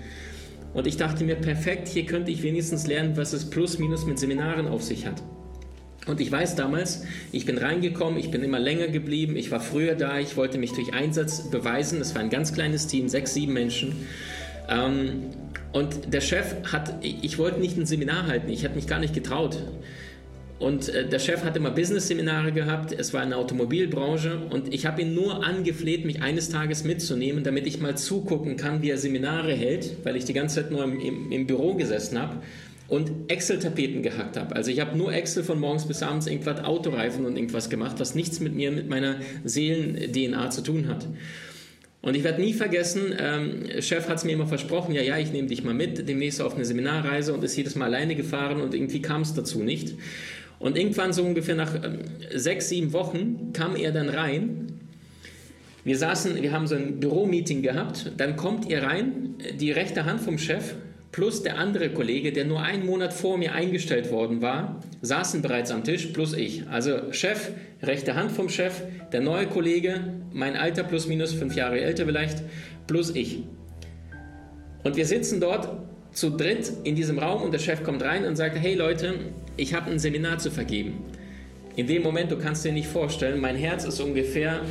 Und 0.72 0.86
ich 0.86 0.96
dachte 0.96 1.24
mir, 1.24 1.34
perfekt, 1.34 1.88
hier 1.88 2.06
könnte 2.06 2.30
ich 2.30 2.44
wenigstens 2.44 2.86
lernen, 2.86 3.16
was 3.16 3.32
es 3.32 3.50
plus 3.50 3.80
minus 3.80 4.06
mit 4.06 4.20
Seminaren 4.20 4.68
auf 4.68 4.84
sich 4.84 5.06
hat. 5.06 5.20
Und 6.08 6.20
ich 6.20 6.32
weiß 6.32 6.56
damals, 6.56 7.04
ich 7.32 7.44
bin 7.44 7.58
reingekommen, 7.58 8.18
ich 8.18 8.30
bin 8.30 8.42
immer 8.42 8.58
länger 8.58 8.88
geblieben, 8.88 9.36
ich 9.36 9.50
war 9.50 9.60
früher 9.60 9.94
da, 9.94 10.18
ich 10.18 10.36
wollte 10.36 10.58
mich 10.58 10.72
durch 10.72 10.94
Einsatz 10.94 11.50
beweisen. 11.50 12.00
Es 12.00 12.14
war 12.14 12.22
ein 12.22 12.30
ganz 12.30 12.54
kleines 12.54 12.86
Team, 12.86 13.08
sechs, 13.08 13.34
sieben 13.34 13.52
Menschen. 13.52 14.06
Ähm, 14.68 15.30
und 15.72 16.12
der 16.12 16.22
Chef 16.22 16.54
hat, 16.72 16.94
ich 17.02 17.38
wollte 17.38 17.60
nicht 17.60 17.76
ein 17.76 17.84
Seminar 17.84 18.26
halten, 18.26 18.50
ich 18.50 18.62
hätte 18.64 18.74
mich 18.74 18.86
gar 18.86 18.98
nicht 18.98 19.12
getraut. 19.14 19.62
Und 20.58 20.88
äh, 20.88 21.06
der 21.06 21.18
Chef 21.18 21.44
hat 21.44 21.56
immer 21.56 21.70
Business-Seminare 21.70 22.52
gehabt, 22.52 22.92
es 22.92 23.12
war 23.12 23.22
in 23.22 23.30
der 23.30 23.38
Automobilbranche 23.38 24.40
und 24.50 24.72
ich 24.72 24.86
habe 24.86 25.02
ihn 25.02 25.14
nur 25.14 25.44
angefleht, 25.44 26.04
mich 26.04 26.22
eines 26.22 26.48
Tages 26.48 26.84
mitzunehmen, 26.84 27.44
damit 27.44 27.66
ich 27.66 27.80
mal 27.80 27.96
zugucken 27.96 28.56
kann, 28.56 28.82
wie 28.82 28.90
er 28.90 28.98
Seminare 28.98 29.52
hält, 29.52 30.04
weil 30.04 30.16
ich 30.16 30.24
die 30.24 30.32
ganze 30.32 30.62
Zeit 30.62 30.72
nur 30.72 30.82
im, 30.82 30.98
im, 30.98 31.30
im 31.30 31.46
Büro 31.46 31.74
gesessen 31.74 32.18
habe 32.18 32.38
und 32.88 33.12
Excel-Tapeten 33.28 34.02
gehackt 34.02 34.36
habe. 34.38 34.56
Also 34.56 34.70
ich 34.70 34.80
habe 34.80 34.96
nur 34.96 35.12
Excel 35.12 35.44
von 35.44 35.60
morgens 35.60 35.86
bis 35.86 36.02
abends 36.02 36.26
irgendwas 36.26 36.64
Autoreifen 36.64 37.26
und 37.26 37.36
irgendwas 37.36 37.68
gemacht, 37.68 37.96
was 37.98 38.14
nichts 38.14 38.40
mit 38.40 38.54
mir, 38.54 38.72
mit 38.72 38.88
meiner 38.88 39.16
Seelen-DNA 39.44 40.50
zu 40.50 40.62
tun 40.62 40.88
hat. 40.88 41.06
Und 42.00 42.16
ich 42.16 42.24
werde 42.24 42.40
nie 42.40 42.54
vergessen, 42.54 43.14
ähm, 43.18 43.82
Chef 43.82 44.08
hat 44.08 44.18
es 44.18 44.24
mir 44.24 44.32
immer 44.32 44.46
versprochen, 44.46 44.94
ja, 44.94 45.02
ja, 45.02 45.18
ich 45.18 45.32
nehme 45.32 45.48
dich 45.48 45.64
mal 45.64 45.74
mit, 45.74 46.08
demnächst 46.08 46.40
auf 46.40 46.54
eine 46.54 46.64
Seminarreise 46.64 47.34
und 47.34 47.44
ist 47.44 47.56
jedes 47.56 47.74
Mal 47.74 47.86
alleine 47.86 48.14
gefahren 48.14 48.60
und 48.62 48.72
irgendwie 48.72 49.02
kam 49.02 49.22
es 49.22 49.34
dazu 49.34 49.62
nicht. 49.62 49.94
Und 50.58 50.78
irgendwann 50.78 51.12
so 51.12 51.24
ungefähr 51.24 51.56
nach 51.56 51.74
ähm, 51.74 51.98
sechs, 52.34 52.70
sieben 52.70 52.92
Wochen 52.92 53.52
kam 53.52 53.76
er 53.76 53.92
dann 53.92 54.08
rein. 54.08 54.80
Wir 55.84 55.98
saßen, 55.98 56.40
wir 56.40 56.52
haben 56.52 56.66
so 56.66 56.76
ein 56.76 57.00
Büromeeting 57.00 57.62
gehabt, 57.62 58.12
dann 58.16 58.36
kommt 58.36 58.70
er 58.70 58.84
rein, 58.84 59.34
die 59.58 59.72
rechte 59.72 60.04
Hand 60.04 60.20
vom 60.20 60.38
Chef 60.38 60.74
plus 61.12 61.42
der 61.42 61.58
andere 61.58 61.90
Kollege, 61.90 62.32
der 62.32 62.44
nur 62.44 62.62
einen 62.62 62.84
Monat 62.84 63.12
vor 63.12 63.38
mir 63.38 63.54
eingestellt 63.54 64.10
worden 64.10 64.42
war, 64.42 64.82
saßen 65.02 65.42
bereits 65.42 65.70
am 65.70 65.84
Tisch, 65.84 66.06
plus 66.06 66.34
ich. 66.34 66.68
Also 66.68 67.12
Chef, 67.12 67.50
rechte 67.82 68.14
Hand 68.14 68.32
vom 68.32 68.48
Chef, 68.48 68.82
der 69.12 69.20
neue 69.20 69.46
Kollege, 69.46 70.00
mein 70.32 70.56
Alter 70.56 70.82
plus 70.82 71.06
minus 71.06 71.32
fünf 71.32 71.54
Jahre 71.54 71.80
älter 71.80 72.04
vielleicht, 72.04 72.42
plus 72.86 73.14
ich. 73.14 73.42
Und 74.84 74.96
wir 74.96 75.06
sitzen 75.06 75.40
dort 75.40 75.68
zu 76.12 76.30
dritt 76.30 76.72
in 76.84 76.94
diesem 76.94 77.18
Raum 77.18 77.42
und 77.42 77.52
der 77.52 77.58
Chef 77.58 77.82
kommt 77.82 78.02
rein 78.02 78.24
und 78.24 78.36
sagt, 78.36 78.58
hey 78.58 78.74
Leute, 78.74 79.14
ich 79.56 79.74
habe 79.74 79.90
ein 79.90 79.98
Seminar 79.98 80.38
zu 80.38 80.50
vergeben. 80.50 81.04
In 81.76 81.86
dem 81.86 82.02
Moment, 82.02 82.30
du 82.30 82.38
kannst 82.38 82.64
dir 82.64 82.72
nicht 82.72 82.88
vorstellen, 82.88 83.40
mein 83.40 83.56
Herz 83.56 83.84
ist 83.84 84.00
ungefähr, 84.00 84.62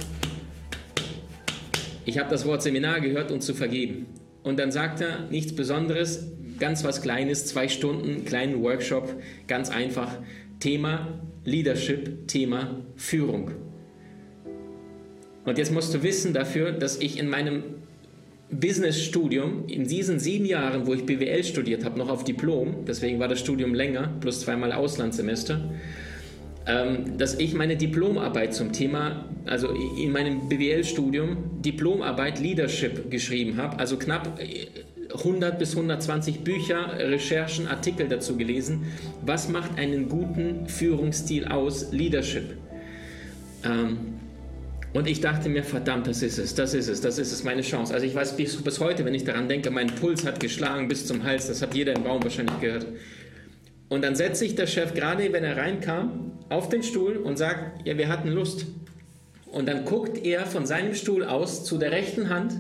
ich 2.06 2.18
habe 2.18 2.30
das 2.30 2.46
Wort 2.46 2.62
Seminar 2.62 3.02
gehört 3.02 3.32
und 3.32 3.42
zu 3.42 3.54
vergeben. 3.54 4.08
Und 4.48 4.58
dann 4.60 4.72
sagt 4.72 5.02
er 5.02 5.28
nichts 5.30 5.54
Besonderes, 5.54 6.26
ganz 6.58 6.86
was 6.86 7.02
Kleines, 7.02 7.48
zwei 7.48 7.68
Stunden, 7.68 8.24
kleinen 8.24 8.64
Workshop, 8.64 9.14
ganz 9.46 9.70
einfach. 9.70 10.20
Thema 10.62 11.20
Leadership, 11.44 12.30
Thema 12.30 12.80
Führung. 12.96 13.52
Und 15.44 15.58
jetzt 15.58 15.74
musst 15.74 15.94
du 15.94 16.02
wissen 16.02 16.34
dafür, 16.34 16.72
dass 16.72 16.96
ich 16.96 17.20
in 17.20 17.30
meinem 17.30 17.62
Business-Studium 18.50 19.66
in 19.68 19.84
diesen 19.84 20.18
sieben 20.18 20.46
Jahren, 20.46 20.88
wo 20.88 20.94
ich 20.94 21.06
BWL 21.06 21.44
studiert 21.44 21.84
habe, 21.84 22.00
noch 22.00 22.08
auf 22.08 22.24
Diplom, 22.24 22.86
deswegen 22.88 23.20
war 23.20 23.28
das 23.28 23.42
Studium 23.42 23.74
länger, 23.74 24.14
plus 24.22 24.40
zweimal 24.40 24.72
Auslandssemester, 24.72 25.60
dass 27.18 27.36
ich 27.36 27.54
meine 27.54 27.78
Diplomarbeit 27.78 28.54
zum 28.54 28.74
Thema, 28.74 29.26
also 29.46 29.70
in 29.70 30.12
meinem 30.12 30.50
BWL-Studium, 30.50 31.62
Diplomarbeit 31.62 32.40
Leadership 32.40 33.10
geschrieben 33.10 33.56
habe, 33.56 33.80
also 33.80 33.98
knapp 33.98 34.38
100 35.14 35.54
äh, 35.54 35.58
bis 35.58 35.72
120 35.72 36.42
Bücher, 36.42 36.98
Recherchen, 37.00 37.68
Artikel 37.68 38.10
dazu 38.10 38.36
gelesen. 38.36 38.88
Was 39.26 39.48
macht 39.48 39.80
einen 39.80 40.10
guten 40.10 40.68
Führungsstil 40.68 41.46
aus? 41.46 41.94
Leadership. 41.94 42.58
Ähm, 43.64 44.18
und 44.92 45.08
ich 45.08 45.22
dachte 45.22 45.48
mir, 45.48 45.64
verdammt, 45.64 46.08
das 46.08 46.22
ist 46.22 46.38
es, 46.38 46.54
das 46.54 46.74
ist 46.74 46.90
es, 46.90 47.00
das 47.00 47.18
ist 47.18 47.32
es, 47.32 47.46
meine 47.46 47.62
Chance. 47.62 47.94
Also 47.94 48.06
ich 48.06 48.16
weiß 48.16 48.36
bis, 48.36 48.62
bis 48.62 48.80
heute, 48.82 49.06
wenn 49.06 49.14
ich 49.14 49.24
daran 49.24 49.48
denke, 49.48 49.72
mein 49.72 49.88
Puls 49.88 50.26
hat 50.26 50.42
geschlagen 50.42 50.90
bis 50.90 51.06
zum 51.06 51.24
Hals, 51.24 51.48
das 51.48 51.62
hat 51.62 51.76
jeder 51.76 51.96
im 51.96 52.04
Raum 52.04 52.22
wahrscheinlich 52.24 52.60
gehört. 52.60 52.88
Und 53.90 54.04
dann 54.04 54.16
setzt 54.16 54.40
sich 54.40 54.56
der 54.56 54.68
Chef, 54.68 54.94
gerade 54.94 55.32
wenn 55.32 55.44
er 55.44 55.56
reinkam, 55.56 56.37
auf 56.50 56.70
den 56.70 56.84
Stuhl 56.84 57.18
und 57.18 57.38
sagt, 57.38 57.86
ja, 57.86 57.98
wir 57.98 58.08
hatten 58.08 58.30
Lust. 58.30 58.66
Und 59.52 59.68
dann 59.68 59.86
guckt 59.86 60.24
er 60.26 60.46
von 60.46 60.66
seinem 60.66 60.94
Stuhl 60.94 61.24
aus 61.24 61.64
zu 61.64 61.78
der 61.78 61.92
rechten 61.92 62.30
Hand, 62.30 62.54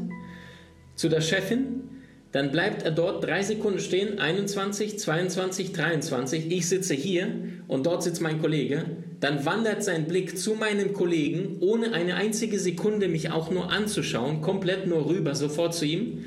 zu 0.96 1.10
der 1.10 1.22
Chefin, 1.22 1.88
dann 2.32 2.52
bleibt 2.52 2.84
er 2.84 2.92
dort 2.92 3.24
drei 3.24 3.42
Sekunden 3.42 3.80
stehen, 3.80 4.20
21, 4.20 5.00
22, 5.00 5.72
23, 5.72 6.52
ich 6.52 6.68
sitze 6.68 6.94
hier 6.94 7.28
und 7.68 7.86
dort 7.86 8.04
sitzt 8.04 8.22
mein 8.22 8.42
Kollege, 8.42 8.86
dann 9.20 9.46
wandert 9.46 9.84
sein 9.84 10.06
Blick 10.06 10.38
zu 10.38 10.56
meinem 10.56 10.94
Kollegen, 10.94 11.58
ohne 11.62 11.94
eine 11.94 12.16
einzige 12.16 12.60
Sekunde 12.60 13.08
mich 13.08 13.32
auch 13.32 13.50
nur 13.50 13.72
anzuschauen, 13.72 14.42
komplett 14.42 14.88
nur 14.88 15.10
rüber, 15.10 15.36
sofort 15.36 15.74
zu 15.74 15.86
ihm, 15.86 16.26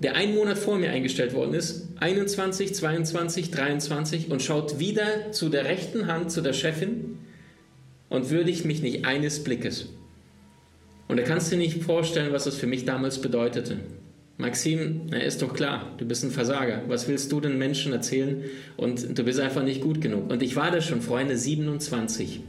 der 0.00 0.16
einen 0.16 0.34
Monat 0.34 0.58
vor 0.58 0.78
mir 0.78 0.90
eingestellt 0.90 1.34
worden 1.34 1.54
ist, 1.54 1.81
21, 2.02 2.74
22, 2.74 3.52
23 3.52 4.30
und 4.30 4.42
schaut 4.42 4.80
wieder 4.80 5.30
zu 5.30 5.48
der 5.48 5.66
rechten 5.66 6.08
Hand, 6.08 6.32
zu 6.32 6.40
der 6.40 6.52
Chefin 6.52 7.18
und 8.08 8.30
würdigt 8.30 8.64
mich 8.64 8.82
nicht 8.82 9.04
eines 9.04 9.44
Blickes. 9.44 9.88
Und 11.06 11.18
da 11.18 11.22
kannst 11.22 11.52
du 11.52 11.56
dir 11.56 11.62
nicht 11.62 11.80
vorstellen, 11.80 12.32
was 12.32 12.44
das 12.44 12.56
für 12.56 12.66
mich 12.66 12.84
damals 12.84 13.20
bedeutete. 13.20 13.78
Maxim, 14.36 15.02
na 15.10 15.18
ist 15.18 15.42
doch 15.42 15.54
klar, 15.54 15.94
du 15.98 16.04
bist 16.04 16.24
ein 16.24 16.32
Versager. 16.32 16.82
Was 16.88 17.06
willst 17.06 17.30
du 17.30 17.40
den 17.40 17.56
Menschen 17.56 17.92
erzählen? 17.92 18.42
Und 18.76 19.16
du 19.16 19.22
bist 19.22 19.38
einfach 19.38 19.62
nicht 19.62 19.80
gut 19.80 20.00
genug. 20.00 20.28
Und 20.28 20.42
ich 20.42 20.56
war 20.56 20.72
da 20.72 20.80
schon, 20.80 21.02
Freunde, 21.02 21.36
27. 21.36 22.40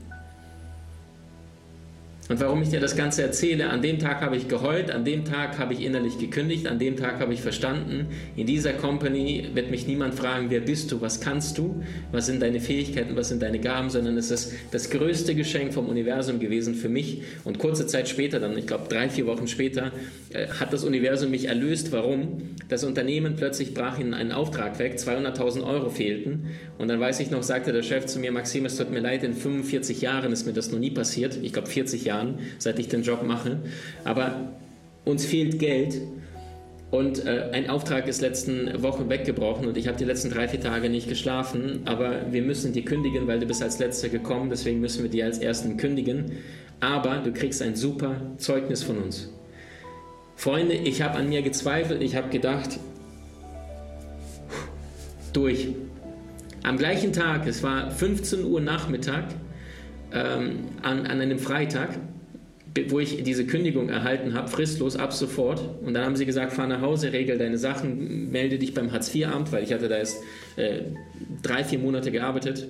Und 2.33 2.39
warum 2.39 2.63
ich 2.63 2.69
dir 2.69 2.79
das 2.79 2.95
Ganze 2.95 3.21
erzähle, 3.21 3.69
an 3.69 3.83
dem 3.83 3.99
Tag 3.99 4.21
habe 4.21 4.35
ich 4.35 4.47
geheult, 4.47 4.89
an 4.89 5.05
dem 5.05 5.23
Tag 5.23 5.59
habe 5.59 5.73
ich 5.73 5.85
innerlich 5.85 6.17
gekündigt, 6.17 6.65
an 6.65 6.79
dem 6.79 6.97
Tag 6.97 7.19
habe 7.19 7.31
ich 7.31 7.41
verstanden, 7.41 8.07
in 8.35 8.47
dieser 8.47 8.73
Company 8.73 9.49
wird 9.53 9.69
mich 9.69 9.85
niemand 9.85 10.15
fragen, 10.15 10.47
wer 10.49 10.61
bist 10.61 10.91
du, 10.91 10.99
was 10.99 11.21
kannst 11.21 11.59
du, 11.59 11.83
was 12.11 12.25
sind 12.25 12.41
deine 12.41 12.59
Fähigkeiten, 12.59 13.15
was 13.15 13.29
sind 13.29 13.43
deine 13.43 13.59
Gaben, 13.59 13.91
sondern 13.91 14.17
es 14.17 14.31
ist 14.31 14.51
das 14.71 14.89
größte 14.89 15.35
Geschenk 15.35 15.75
vom 15.75 15.87
Universum 15.87 16.39
gewesen 16.39 16.73
für 16.73 16.89
mich. 16.89 17.21
Und 17.43 17.59
kurze 17.59 17.85
Zeit 17.85 18.09
später, 18.09 18.39
dann, 18.39 18.57
ich 18.57 18.65
glaube 18.65 18.85
drei, 18.89 19.09
vier 19.09 19.27
Wochen 19.27 19.47
später, 19.47 19.91
äh, 20.31 20.47
hat 20.47 20.73
das 20.73 20.83
Universum 20.83 21.29
mich 21.29 21.49
erlöst. 21.49 21.91
Warum? 21.91 22.55
Das 22.67 22.83
Unternehmen 22.83 23.35
plötzlich 23.35 23.75
brach 23.75 23.99
ihnen 23.99 24.15
einen 24.15 24.31
Auftrag 24.31 24.79
weg, 24.79 24.95
200.000 24.97 25.63
Euro 25.63 25.91
fehlten. 25.91 26.47
Und 26.79 26.87
dann 26.87 26.99
weiß 26.99 27.19
ich 27.19 27.29
noch, 27.29 27.43
sagte 27.43 27.73
der 27.73 27.83
Chef 27.83 28.07
zu 28.07 28.17
mir, 28.17 28.31
Maxim, 28.31 28.65
es 28.65 28.75
tut 28.75 28.89
mir 28.89 29.01
leid, 29.01 29.23
in 29.23 29.35
45 29.35 30.01
Jahren 30.01 30.31
ist 30.31 30.47
mir 30.47 30.53
das 30.53 30.71
noch 30.71 30.79
nie 30.79 30.89
passiert. 30.89 31.37
Ich 31.39 31.53
glaube 31.53 31.69
40 31.69 32.05
Jahre 32.05 32.22
Jahren, 32.23 32.39
seit 32.57 32.79
ich 32.79 32.87
den 32.87 33.03
Job 33.03 33.23
mache. 33.23 33.57
Aber 34.03 34.49
uns 35.05 35.25
fehlt 35.25 35.59
Geld 35.59 35.99
und 36.91 37.25
äh, 37.25 37.49
ein 37.53 37.69
Auftrag 37.69 38.07
ist 38.07 38.21
letzten 38.21 38.83
Woche 38.83 39.09
weggebrochen 39.09 39.67
und 39.67 39.77
ich 39.77 39.87
habe 39.87 39.97
die 39.97 40.05
letzten 40.05 40.29
drei, 40.29 40.47
vier 40.47 40.61
Tage 40.61 40.89
nicht 40.89 41.09
geschlafen. 41.09 41.81
Aber 41.85 42.31
wir 42.31 42.41
müssen 42.41 42.73
dir 42.73 42.85
kündigen, 42.85 43.27
weil 43.27 43.39
du 43.39 43.45
bist 43.45 43.63
als 43.63 43.79
Letzter 43.79 44.09
gekommen. 44.09 44.49
Deswegen 44.49 44.79
müssen 44.79 45.03
wir 45.03 45.09
dir 45.09 45.25
als 45.25 45.39
Ersten 45.39 45.77
kündigen. 45.77 46.33
Aber 46.79 47.17
du 47.17 47.31
kriegst 47.31 47.61
ein 47.61 47.75
super 47.75 48.15
Zeugnis 48.37 48.83
von 48.83 48.97
uns. 48.97 49.29
Freunde, 50.35 50.73
ich 50.73 51.01
habe 51.01 51.17
an 51.17 51.29
mir 51.29 51.41
gezweifelt. 51.41 52.01
Ich 52.01 52.15
habe 52.15 52.29
gedacht, 52.29 52.79
durch. 55.31 55.69
Am 56.63 56.77
gleichen 56.77 57.11
Tag, 57.11 57.45
es 57.47 57.61
war 57.61 57.91
15 57.91 58.45
Uhr 58.45 58.61
Nachmittag, 58.61 59.25
ähm, 60.13 60.67
an, 60.81 61.05
an 61.07 61.21
einem 61.21 61.39
Freitag, 61.39 61.89
wo 62.89 62.99
ich 62.99 63.23
diese 63.23 63.45
Kündigung 63.45 63.89
erhalten 63.89 64.33
habe, 64.33 64.47
fristlos 64.47 64.95
ab 64.95 65.13
sofort. 65.13 65.61
Und 65.83 65.93
dann 65.93 66.05
haben 66.05 66.15
sie 66.15 66.25
gesagt, 66.25 66.53
fahr 66.53 66.67
nach 66.67 66.81
Hause, 66.81 67.13
regel 67.13 67.37
deine 67.37 67.57
Sachen, 67.57 68.31
melde 68.31 68.57
dich 68.57 68.73
beim 68.73 68.91
Hartz-IV-Amt, 68.91 69.51
weil 69.51 69.63
ich 69.63 69.73
hatte 69.73 69.87
da 69.87 69.97
erst 69.97 70.23
äh, 70.55 70.81
drei, 71.41 71.63
vier 71.63 71.79
Monate 71.79 72.11
gearbeitet. 72.11 72.67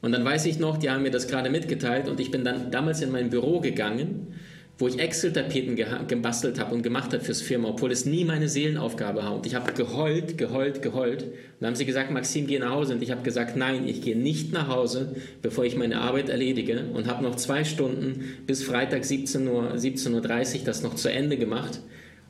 Und 0.00 0.12
dann 0.12 0.24
weiß 0.24 0.46
ich 0.46 0.58
noch, 0.58 0.78
die 0.78 0.90
haben 0.90 1.02
mir 1.02 1.10
das 1.10 1.28
gerade 1.28 1.48
mitgeteilt 1.48 2.08
und 2.08 2.18
ich 2.18 2.30
bin 2.30 2.44
dann 2.44 2.70
damals 2.70 3.02
in 3.02 3.12
mein 3.12 3.30
Büro 3.30 3.60
gegangen 3.60 4.34
wo 4.78 4.88
ich 4.88 4.98
Excel-Tapeten 4.98 5.76
gebastelt 6.08 6.58
habe 6.58 6.74
und 6.74 6.82
gemacht 6.82 7.12
habe 7.12 7.22
fürs 7.22 7.40
Firma, 7.40 7.68
obwohl 7.68 7.92
es 7.92 8.04
nie 8.04 8.24
meine 8.24 8.48
Seelenaufgabe 8.48 9.22
war. 9.22 9.34
Und 9.34 9.46
ich 9.46 9.54
habe 9.54 9.72
geheult, 9.72 10.38
geheult, 10.38 10.82
geheult. 10.82 11.22
Und 11.22 11.32
dann 11.60 11.68
haben 11.68 11.76
sie 11.76 11.84
gesagt, 11.84 12.10
Maxim, 12.10 12.46
geh 12.46 12.58
nach 12.58 12.70
Hause. 12.70 12.94
Und 12.94 13.02
ich 13.02 13.10
habe 13.10 13.22
gesagt, 13.22 13.56
nein, 13.56 13.86
ich 13.86 14.02
gehe 14.02 14.16
nicht 14.16 14.52
nach 14.52 14.68
Hause, 14.68 15.14
bevor 15.40 15.64
ich 15.64 15.76
meine 15.76 16.00
Arbeit 16.00 16.30
erledige. 16.30 16.84
Und 16.94 17.06
habe 17.06 17.22
noch 17.22 17.36
zwei 17.36 17.64
Stunden 17.64 18.24
bis 18.46 18.64
Freitag 18.64 19.02
17.30 19.02 19.48
Uhr, 19.48 19.78
17 19.78 20.14
Uhr 20.14 20.20
das 20.64 20.82
noch 20.82 20.94
zu 20.94 21.12
Ende 21.12 21.36
gemacht 21.36 21.80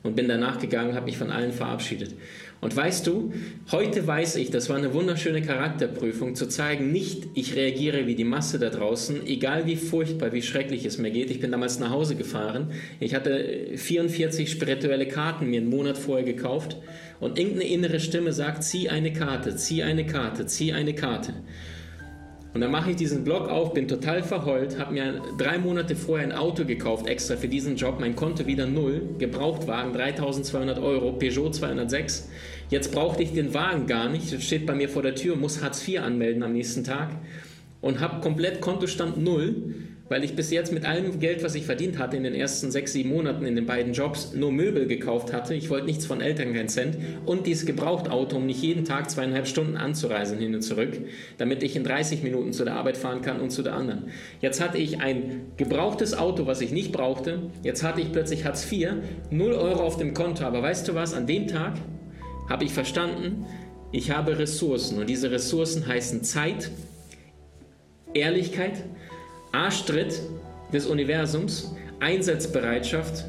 und 0.03 0.15
bin 0.15 0.27
danach 0.27 0.59
gegangen, 0.59 0.95
habe 0.95 1.05
mich 1.05 1.17
von 1.17 1.31
allen 1.31 1.53
verabschiedet. 1.53 2.13
Und 2.63 2.73
weißt 2.73 3.05
du, 3.07 3.33
heute 3.73 4.07
weiß 4.07 4.37
ich, 4.37 4.49
das 4.49 4.69
war 4.69 4.77
eine 4.77 4.93
wunderschöne 4.93 5.41
Charakterprüfung, 5.41 6.33
zu 6.33 6.47
zeigen, 6.47 6.93
nicht 6.93 7.27
ich 7.33 7.57
reagiere 7.57 8.07
wie 8.07 8.15
die 8.15 8.23
Masse 8.23 8.57
da 8.57 8.69
draußen, 8.69 9.27
egal 9.27 9.65
wie 9.65 9.75
furchtbar, 9.75 10.31
wie 10.31 10.41
schrecklich 10.41 10.85
es 10.85 10.97
mir 10.97 11.11
geht. 11.11 11.29
Ich 11.29 11.41
bin 11.41 11.51
damals 11.51 11.79
nach 11.79 11.89
Hause 11.89 12.15
gefahren. 12.15 12.71
Ich 13.01 13.15
hatte 13.15 13.71
44 13.75 14.49
spirituelle 14.49 15.09
Karten 15.09 15.49
mir 15.49 15.59
einen 15.59 15.69
Monat 15.69 15.97
vorher 15.97 16.23
gekauft 16.23 16.77
und 17.19 17.37
irgendeine 17.37 17.67
innere 17.69 17.99
Stimme 17.99 18.31
sagt, 18.31 18.63
zieh 18.63 18.87
eine 18.87 19.11
Karte, 19.11 19.57
zieh 19.57 19.83
eine 19.83 20.05
Karte, 20.05 20.45
zieh 20.45 20.71
eine 20.71 20.95
Karte. 20.95 21.33
Und 22.53 22.61
dann 22.61 22.69
mache 22.69 22.91
ich 22.91 22.95
diesen 22.95 23.23
Blog 23.23 23.49
auf, 23.49 23.73
bin 23.73 23.87
total 23.87 24.21
verheult, 24.21 24.77
habe 24.77 24.93
mir 24.93 25.21
drei 25.39 25.57
Monate 25.57 25.95
vorher 25.95 26.27
ein 26.27 26.31
Auto 26.31 26.65
gekauft, 26.65 27.07
extra 27.07 27.35
für 27.35 27.47
diesen 27.47 27.75
Job, 27.75 27.97
mein 27.99 28.15
Konto 28.15 28.45
wieder 28.45 28.67
null, 28.67 29.01
Gebrauchtwagen 29.17 29.91
3200 29.91 30.77
Euro, 30.77 31.13
Peugeot 31.13 31.49
206. 31.49 32.29
Jetzt 32.69 32.91
brauchte 32.91 33.23
ich 33.23 33.33
den 33.33 33.53
Wagen 33.53 33.87
gar 33.87 34.09
nicht, 34.09 34.33
das 34.33 34.43
steht 34.43 34.65
bei 34.65 34.75
mir 34.75 34.89
vor 34.89 35.01
der 35.01 35.15
Tür, 35.15 35.35
muss 35.35 35.61
Hartz 35.61 35.87
IV 35.87 36.01
anmelden 36.01 36.43
am 36.43 36.53
nächsten 36.53 36.83
Tag 36.83 37.09
und 37.81 37.99
habe 37.99 38.21
komplett 38.21 38.61
Kontostand 38.61 39.21
null 39.21 39.73
weil 40.09 40.23
ich 40.23 40.35
bis 40.35 40.51
jetzt 40.51 40.71
mit 40.71 40.85
allem 40.85 41.19
Geld, 41.19 41.43
was 41.43 41.55
ich 41.55 41.65
verdient 41.65 41.97
hatte 41.97 42.17
in 42.17 42.23
den 42.23 42.35
ersten 42.35 42.69
sechs, 42.71 42.93
sieben 42.93 43.09
Monaten 43.09 43.45
in 43.45 43.55
den 43.55 43.65
beiden 43.65 43.93
Jobs, 43.93 44.33
nur 44.33 44.51
Möbel 44.51 44.85
gekauft 44.85 45.33
hatte. 45.33 45.55
Ich 45.55 45.71
wollte 45.71 45.85
nichts 45.85 46.05
von 46.05 46.21
Eltern, 46.21 46.53
keinen 46.53 46.67
Cent. 46.67 46.97
Und 47.25 47.47
dieses 47.47 47.65
Gebrauchtauto, 47.65 48.37
um 48.37 48.45
nicht 48.45 48.61
jeden 48.61 48.85
Tag 48.85 49.09
zweieinhalb 49.09 49.47
Stunden 49.47 49.77
anzureisen 49.77 50.37
hin 50.37 50.53
und 50.53 50.61
zurück, 50.61 50.99
damit 51.39 51.63
ich 51.63 51.75
in 51.75 51.83
30 51.83 52.21
Minuten 52.21 52.53
zu 52.53 52.65
der 52.65 52.75
Arbeit 52.75 52.97
fahren 52.97 53.21
kann 53.21 53.39
und 53.39 53.51
zu 53.51 53.63
der 53.63 53.73
anderen. 53.73 54.11
Jetzt 54.39 54.61
hatte 54.61 54.77
ich 54.77 55.01
ein 55.01 55.47
gebrauchtes 55.57 56.15
Auto, 56.15 56.45
was 56.45 56.61
ich 56.61 56.71
nicht 56.71 56.91
brauchte. 56.91 57.39
Jetzt 57.63 57.81
hatte 57.83 58.01
ich 58.01 58.11
plötzlich 58.11 58.45
Hartz 58.45 58.71
IV, 58.71 58.89
0 59.31 59.53
Euro 59.53 59.81
auf 59.81 59.97
dem 59.97 60.13
Konto. 60.13 60.43
Aber 60.43 60.61
weißt 60.61 60.87
du 60.87 60.95
was, 60.95 61.13
an 61.13 61.27
dem 61.27 61.47
Tag 61.47 61.73
habe 62.49 62.63
ich 62.63 62.73
verstanden, 62.73 63.45
ich 63.91 64.11
habe 64.11 64.37
Ressourcen. 64.37 64.99
Und 64.99 65.07
diese 65.07 65.31
Ressourcen 65.31 65.87
heißen 65.87 66.23
Zeit, 66.23 66.71
Ehrlichkeit, 68.13 68.83
Arschtritt 69.51 70.19
des 70.73 70.87
Universums, 70.87 71.75
Einsatzbereitschaft 71.99 73.25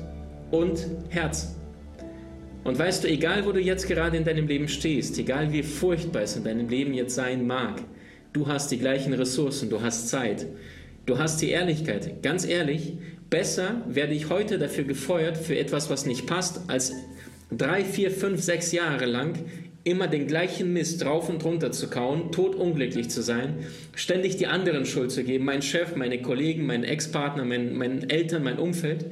und 0.50 0.87
Herz. 1.11 1.54
Und 2.64 2.78
weißt 2.78 3.04
du, 3.04 3.09
egal 3.09 3.44
wo 3.44 3.52
du 3.52 3.61
jetzt 3.61 3.87
gerade 3.87 4.16
in 4.16 4.25
deinem 4.25 4.49
Leben 4.49 4.68
stehst, 4.68 5.18
egal 5.18 5.52
wie 5.52 5.62
furchtbar 5.62 6.23
es 6.23 6.37
in 6.37 6.44
deinem 6.44 6.68
Leben 6.68 6.94
jetzt 6.94 7.14
sein 7.14 7.47
mag, 7.47 7.83
du 8.33 8.47
hast 8.47 8.71
die 8.71 8.78
gleichen 8.78 9.12
Ressourcen, 9.12 9.68
du 9.68 9.83
hast 9.83 10.09
Zeit, 10.09 10.47
du 11.04 11.18
hast 11.18 11.42
die 11.42 11.50
Ehrlichkeit. 11.50 12.23
Ganz 12.23 12.47
ehrlich, 12.47 12.94
besser 13.28 13.83
werde 13.87 14.14
ich 14.14 14.30
heute 14.30 14.59
dafür 14.59 14.85
gefeuert 14.85 15.37
für 15.37 15.59
etwas, 15.59 15.90
was 15.90 16.06
nicht 16.06 16.26
passt, 16.26 16.62
als 16.68 16.94
drei, 17.58 17.84
vier, 17.84 18.11
fünf, 18.11 18.42
sechs 18.42 18.73
Jahre 18.73 19.06
lang 19.06 19.34
immer 19.84 20.08
den 20.08 20.26
gleichen 20.26 20.73
Mist 20.73 21.04
drauf 21.04 21.28
und 21.28 21.44
runter 21.44 21.70
zu 21.70 21.88
kauen, 21.88 22.32
totunglücklich 22.32 23.11
zu 23.11 23.23
sein, 23.23 23.66
ständig 23.94 24.37
die 24.37 24.46
anderen 24.46 24.87
Schuld 24.87 25.12
zu 25.12 25.23
geben, 25.25 25.44
mein 25.44 25.61
Chef, 25.61 25.94
meine 25.94 26.23
Kollegen, 26.23 26.64
meinen 26.64 26.84
Ex-Partner, 26.84 27.44
mein, 27.44 27.76
meinen 27.76 28.08
Eltern, 28.08 28.42
mein 28.42 28.58
Umfeld, 28.58 29.04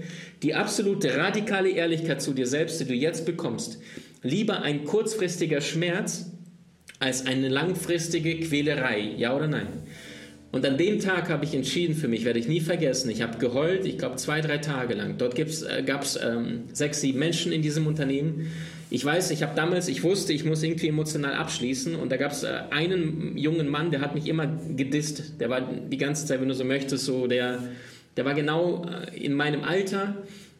die 0.42 0.54
absolute 0.54 1.16
radikale 1.16 1.70
Ehrlichkeit 1.70 2.22
zu 2.22 2.32
dir 2.32 2.46
selbst, 2.46 2.80
die 2.80 2.86
du 2.86 2.94
jetzt 2.94 3.26
bekommst. 3.26 3.80
Lieber 4.22 4.62
ein 4.62 4.84
kurzfristiger 4.84 5.60
Schmerz 5.60 6.30
als 7.00 7.26
eine 7.26 7.48
langfristige 7.48 8.40
Quälerei, 8.40 9.12
ja 9.16 9.36
oder 9.36 9.48
nein? 9.48 9.66
Und 10.52 10.66
an 10.66 10.76
dem 10.76 11.00
Tag 11.00 11.30
habe 11.30 11.46
ich 11.46 11.54
entschieden 11.54 11.94
für 11.94 12.08
mich, 12.08 12.26
werde 12.26 12.38
ich 12.38 12.46
nie 12.46 12.60
vergessen. 12.60 13.08
Ich 13.08 13.22
habe 13.22 13.38
geheult, 13.38 13.86
ich 13.86 13.96
glaube 13.96 14.16
zwei, 14.16 14.42
drei 14.42 14.58
Tage 14.58 14.92
lang. 14.92 15.16
Dort 15.16 15.38
äh, 15.38 15.82
gab 15.82 16.02
es 16.02 16.18
ähm, 16.22 16.64
sechs, 16.74 17.00
sieben 17.00 17.18
Menschen 17.18 17.52
in 17.52 17.62
diesem 17.62 17.86
Unternehmen. 17.86 18.52
Ich 18.90 19.02
weiß, 19.02 19.30
ich 19.30 19.42
habe 19.42 19.56
damals, 19.56 19.88
ich 19.88 20.02
wusste, 20.02 20.34
ich 20.34 20.44
muss 20.44 20.62
irgendwie 20.62 20.88
emotional 20.88 21.32
abschließen. 21.32 21.94
Und 21.94 22.12
da 22.12 22.18
gab 22.18 22.32
es 22.32 22.42
äh, 22.42 22.52
einen 22.68 23.38
jungen 23.38 23.70
Mann, 23.70 23.90
der 23.90 24.02
hat 24.02 24.14
mich 24.14 24.28
immer 24.28 24.46
gedisst. 24.46 25.40
Der 25.40 25.48
war 25.48 25.62
die 25.62 25.96
ganze 25.96 26.26
Zeit, 26.26 26.42
wenn 26.42 26.48
du 26.48 26.54
so 26.54 26.64
möchtest, 26.64 27.06
so 27.06 27.26
der, 27.26 27.60
der 28.18 28.26
war 28.26 28.34
genau 28.34 28.84
äh, 28.84 29.18
in 29.18 29.32
meinem 29.32 29.64
Alter 29.64 30.18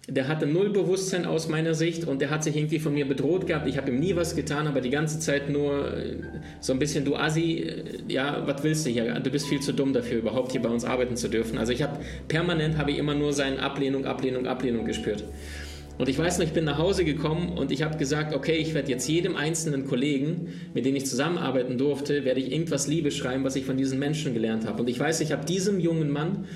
der 0.08 0.26
hatte 0.26 0.46
null 0.46 0.70
Bewusstsein 0.70 1.26
aus 1.26 1.48
meiner 1.48 1.74
Sicht 1.74 2.08
und 2.08 2.20
der 2.20 2.30
hat 2.30 2.42
sich 2.42 2.56
irgendwie 2.56 2.80
von 2.80 2.92
mir 2.92 3.06
bedroht 3.06 3.46
gehabt. 3.46 3.68
Ich 3.68 3.76
habe 3.76 3.92
ihm 3.92 4.00
nie 4.00 4.16
was 4.16 4.34
getan, 4.34 4.66
aber 4.66 4.80
die 4.80 4.90
ganze 4.90 5.20
Zeit 5.20 5.48
nur 5.48 5.96
äh, 5.96 6.16
so 6.60 6.72
ein 6.72 6.80
bisschen, 6.80 7.04
du 7.04 7.14
Assi, 7.14 7.58
äh, 7.58 7.84
ja, 8.08 8.42
was 8.44 8.64
willst 8.64 8.84
du 8.84 8.90
hier? 8.90 9.20
Du 9.20 9.30
bist 9.30 9.46
viel 9.46 9.60
zu 9.60 9.72
dumm 9.72 9.92
dafür, 9.92 10.18
überhaupt 10.18 10.52
hier 10.52 10.60
bei 10.60 10.70
uns 10.70 10.84
arbeiten 10.84 11.16
zu 11.16 11.28
dürfen. 11.28 11.56
Also 11.56 11.72
ich 11.72 11.82
habe 11.82 12.00
permanent, 12.26 12.78
habe 12.78 12.90
ich 12.90 12.98
immer 12.98 13.14
nur 13.14 13.32
seine 13.32 13.60
Ablehnung, 13.62 14.04
Ablehnung, 14.04 14.46
Ablehnung 14.46 14.86
gespürt. 14.86 15.22
Und 15.98 16.08
ich 16.08 16.18
weiß 16.18 16.38
noch, 16.38 16.46
ich 16.46 16.52
bin 16.52 16.64
nach 16.64 16.78
Hause 16.78 17.04
gekommen 17.04 17.50
und 17.50 17.70
ich 17.70 17.82
habe 17.82 17.96
gesagt, 17.96 18.34
okay, 18.34 18.56
ich 18.56 18.74
werde 18.74 18.90
jetzt 18.90 19.06
jedem 19.08 19.36
einzelnen 19.36 19.86
Kollegen, 19.86 20.48
mit 20.74 20.84
dem 20.84 20.96
ich 20.96 21.06
zusammenarbeiten 21.06 21.78
durfte, 21.78 22.24
werde 22.24 22.40
ich 22.40 22.50
irgendwas 22.50 22.88
Liebe 22.88 23.12
schreiben, 23.12 23.44
was 23.44 23.54
ich 23.54 23.64
von 23.64 23.76
diesen 23.76 24.00
Menschen 24.00 24.34
gelernt 24.34 24.66
habe. 24.66 24.80
Und 24.80 24.88
ich 24.88 24.98
weiß, 24.98 25.20
ich 25.20 25.30
habe 25.30 25.44
diesem 25.44 25.78
jungen 25.78 26.10
Mann 26.10 26.46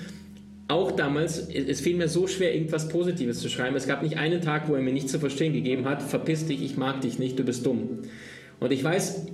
auch 0.68 0.90
damals, 0.92 1.48
es 1.48 1.80
fiel 1.80 1.96
mir 1.96 2.08
so 2.08 2.26
schwer, 2.26 2.54
irgendwas 2.54 2.88
Positives 2.88 3.40
zu 3.40 3.48
schreiben. 3.48 3.76
Es 3.76 3.86
gab 3.86 4.02
nicht 4.02 4.18
einen 4.18 4.40
Tag, 4.40 4.68
wo 4.68 4.74
er 4.74 4.82
mir 4.82 4.92
nicht 4.92 5.08
zu 5.08 5.20
verstehen 5.20 5.52
gegeben 5.52 5.84
hat, 5.84 6.02
verpiss 6.02 6.46
dich, 6.46 6.62
ich 6.62 6.76
mag 6.76 7.00
dich 7.02 7.18
nicht, 7.18 7.38
du 7.38 7.44
bist 7.44 7.64
dumm. 7.64 8.00
Und 8.58 8.72
ich 8.72 8.82
weiß, 8.82 9.26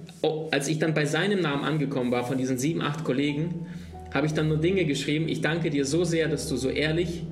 als 0.51 0.69
ich 0.69 0.79
dann 0.79 0.95
bei 0.95 1.07
seinem 1.07 1.41
Namen 1.41 1.65
angekommen 1.65 2.11
war, 2.11 2.25
von 2.25 2.37
diesen 2.37 2.59
sieben, 2.59 2.83
acht 2.83 3.05
Kollegen, 3.05 3.67
habe 4.13 4.27
ich 4.27 4.35
dann 4.35 4.49
nur 4.49 4.59
Dinge 4.59 4.85
geschrieben. 4.85 5.29
Ich 5.29 5.41
danke 5.41 5.71
dir 5.71 5.87
so 5.87 6.05
sehr, 6.05 6.29
dass 6.29 6.49
du 6.49 6.57
so 6.57 6.69
ehrlich 6.69 7.23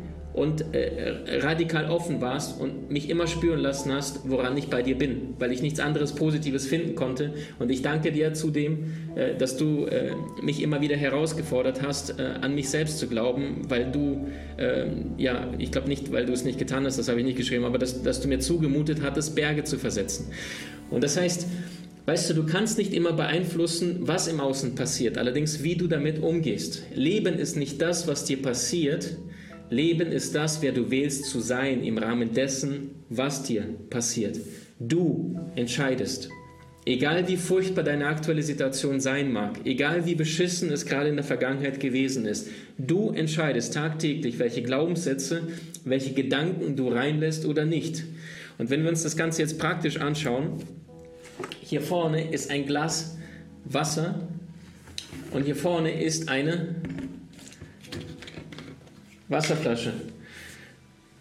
und 0.41 0.75
äh, 0.75 1.39
radikal 1.43 1.91
offen 1.91 2.23
warst 2.23 2.59
und 2.59 2.91
mich 2.91 3.11
immer 3.11 3.27
spüren 3.27 3.61
lassen 3.61 3.93
hast, 3.93 4.21
woran 4.25 4.57
ich 4.57 4.69
bei 4.69 4.83
dir 4.83 4.97
bin, 4.97 5.35
weil 5.39 5.53
ich 5.53 5.61
nichts 5.61 5.81
anderes 5.81 6.15
Positives 6.15 6.67
finden 6.67 6.95
konnte. 6.95 7.35
Und 7.59 7.71
ich 7.71 7.83
danke 7.83 8.11
dir 8.11 8.33
zudem, 8.33 8.85
äh, 9.17 9.35
dass 9.37 9.59
du 9.59 9.85
äh, 9.85 10.13
mich 10.41 10.63
immer 10.63 10.81
wieder 10.81 10.97
herausgefordert 10.97 11.83
hast, 11.83 12.19
äh, 12.19 12.23
an 12.41 12.55
mich 12.55 12.71
selbst 12.71 12.99
zu 12.99 13.07
glauben, 13.07 13.69
weil 13.69 13.93
du, 13.93 14.29
ähm, 14.57 15.13
ja, 15.19 15.47
ich 15.59 15.71
glaube 15.73 15.89
nicht, 15.89 16.11
weil 16.11 16.25
du 16.25 16.33
es 16.33 16.43
nicht 16.43 16.59
getan 16.59 16.87
hast, 16.87 16.99
das 16.99 17.11
habe 17.11 17.21
ich 17.21 17.27
nicht 17.27 17.37
geschrieben, 17.37 17.67
aber 17.67 17.77
dass, 17.77 18.03
dass 18.03 18.23
du 18.23 18.29
mir 18.29 18.39
zugemutet 18.39 19.03
hattest, 19.03 19.35
Berge 19.37 19.65
zu 19.65 19.79
versetzen. 19.79 20.33
Und 20.91 21.05
das 21.05 21.19
heißt, 21.19 21.47
Weißt 22.07 22.31
du, 22.31 22.35
du 22.35 22.45
kannst 22.47 22.79
nicht 22.79 22.93
immer 22.93 23.13
beeinflussen, 23.13 23.99
was 24.01 24.27
im 24.27 24.41
Außen 24.41 24.75
passiert, 24.75 25.17
allerdings 25.19 25.63
wie 25.63 25.77
du 25.77 25.87
damit 25.87 26.21
umgehst. 26.21 26.83
Leben 26.93 27.39
ist 27.39 27.57
nicht 27.57 27.81
das, 27.81 28.09
was 28.09 28.25
dir 28.25 28.41
passiert. 28.41 29.17
Leben 29.71 30.11
ist 30.11 30.35
das, 30.35 30.63
wer 30.63 30.73
du 30.73 30.91
wählst 30.91 31.27
zu 31.27 31.41
sein 31.41 31.85
im 31.85 31.97
Rahmen 31.97 32.35
dessen, 32.35 32.91
was 33.09 33.45
dir 33.45 33.65
passiert. 33.89 34.41
Du 34.81 35.39
entscheidest. 35.55 36.29
Egal 36.85 37.29
wie 37.29 37.37
furchtbar 37.37 37.85
deine 37.85 38.07
aktuelle 38.07 38.43
Situation 38.43 39.01
sein 39.01 39.33
mag, 39.33 39.61
egal 39.65 40.07
wie 40.07 40.15
beschissen 40.17 40.73
es 40.73 40.87
gerade 40.87 41.11
in 41.11 41.17
der 41.17 41.25
Vergangenheit 41.25 41.79
gewesen 41.79 42.27
ist, 42.27 42.49
du 42.79 43.11
entscheidest 43.11 43.75
tagtäglich, 43.75 44.39
welche 44.39 44.63
Glaubenssätze, 44.63 45.43
welche 45.85 46.15
Gedanken 46.15 46.75
du 46.75 46.89
reinlässt 46.89 47.45
oder 47.45 47.65
nicht. 47.65 48.03
Und 48.59 48.71
wenn 48.71 48.83
wir 48.83 48.91
uns 48.91 49.03
das 49.03 49.17
Ganze 49.17 49.43
jetzt 49.43 49.59
praktisch 49.59 49.99
anschauen, 49.99 50.55
hier 51.61 51.81
vorne 51.81 52.33
ist 52.33 52.51
ein 52.51 52.67
Glas 52.67 53.19
Wasser 53.65 54.27
und 55.33 55.45
hier 55.45 55.57
vorne 55.57 56.03
ist 56.03 56.29
eine 56.29 56.75
Wasserflasche. 59.31 59.93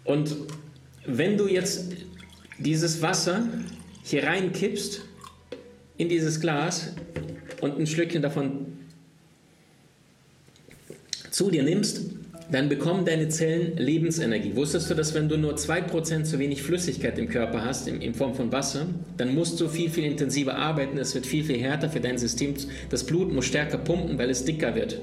Und 0.04 0.36
wenn 1.06 1.36
du 1.36 1.48
jetzt 1.48 1.92
dieses 2.58 3.00
Wasser 3.00 3.48
hier 4.04 4.24
reinkippst 4.24 5.02
in 5.96 6.08
dieses 6.08 6.40
Glas 6.40 6.92
und 7.60 7.78
ein 7.78 7.86
Schlückchen 7.86 8.20
davon 8.20 8.78
zu 11.30 11.50
dir 11.50 11.62
nimmst, 11.62 12.02
dann 12.50 12.68
bekommen 12.68 13.04
deine 13.04 13.28
Zellen 13.28 13.76
Lebensenergie. 13.76 14.56
Wusstest 14.56 14.90
du, 14.90 14.94
dass 14.94 15.14
wenn 15.14 15.28
du 15.28 15.36
nur 15.36 15.54
2% 15.54 16.24
zu 16.24 16.38
wenig 16.40 16.62
Flüssigkeit 16.62 17.16
im 17.18 17.28
Körper 17.28 17.64
hast, 17.64 17.86
in, 17.86 18.00
in, 18.02 18.12
Form 18.12 18.34
von 18.34 18.50
Wasser, 18.50 18.86
dann 19.16 19.34
musst 19.34 19.60
du 19.60 19.68
viel, 19.68 19.88
viel 19.88 20.04
intensiver 20.04 20.56
arbeiten, 20.56 20.98
es 20.98 21.14
wird 21.14 21.26
viel, 21.26 21.44
viel 21.44 21.60
härter 21.60 21.88
für 21.88 22.00
dein 22.00 22.18
System. 22.18 22.54
Das 22.88 23.04
Blut 23.04 23.32
muss 23.32 23.46
stärker 23.46 23.78
pumpen, 23.78 24.18
weil 24.18 24.30
es 24.30 24.44
dicker 24.44 24.74
wird. 24.74 25.00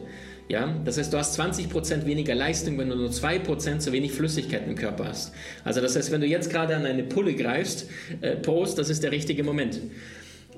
Ja? 0.47 0.75
Das 0.85 0.97
heißt, 0.97 1.11
du 1.11 1.17
hast 1.17 1.39
20% 1.39 2.05
weniger 2.05 2.35
Leistung, 2.35 2.77
wenn 2.77 2.89
du 2.89 2.95
nur 2.95 3.09
2% 3.09 3.79
zu 3.79 3.91
wenig 3.91 4.13
Flüssigkeit 4.13 4.67
im 4.67 4.75
Körper 4.75 5.05
hast. 5.05 5.33
Also 5.63 5.81
das 5.81 5.95
heißt, 5.95 6.11
wenn 6.11 6.21
du 6.21 6.27
jetzt 6.27 6.49
gerade 6.49 6.75
an 6.75 6.85
eine 6.85 7.03
Pulle 7.03 7.35
greifst, 7.35 7.89
äh, 8.21 8.35
Prost, 8.35 8.77
das 8.77 8.89
ist 8.89 9.03
der 9.03 9.11
richtige 9.11 9.43
Moment. 9.43 9.79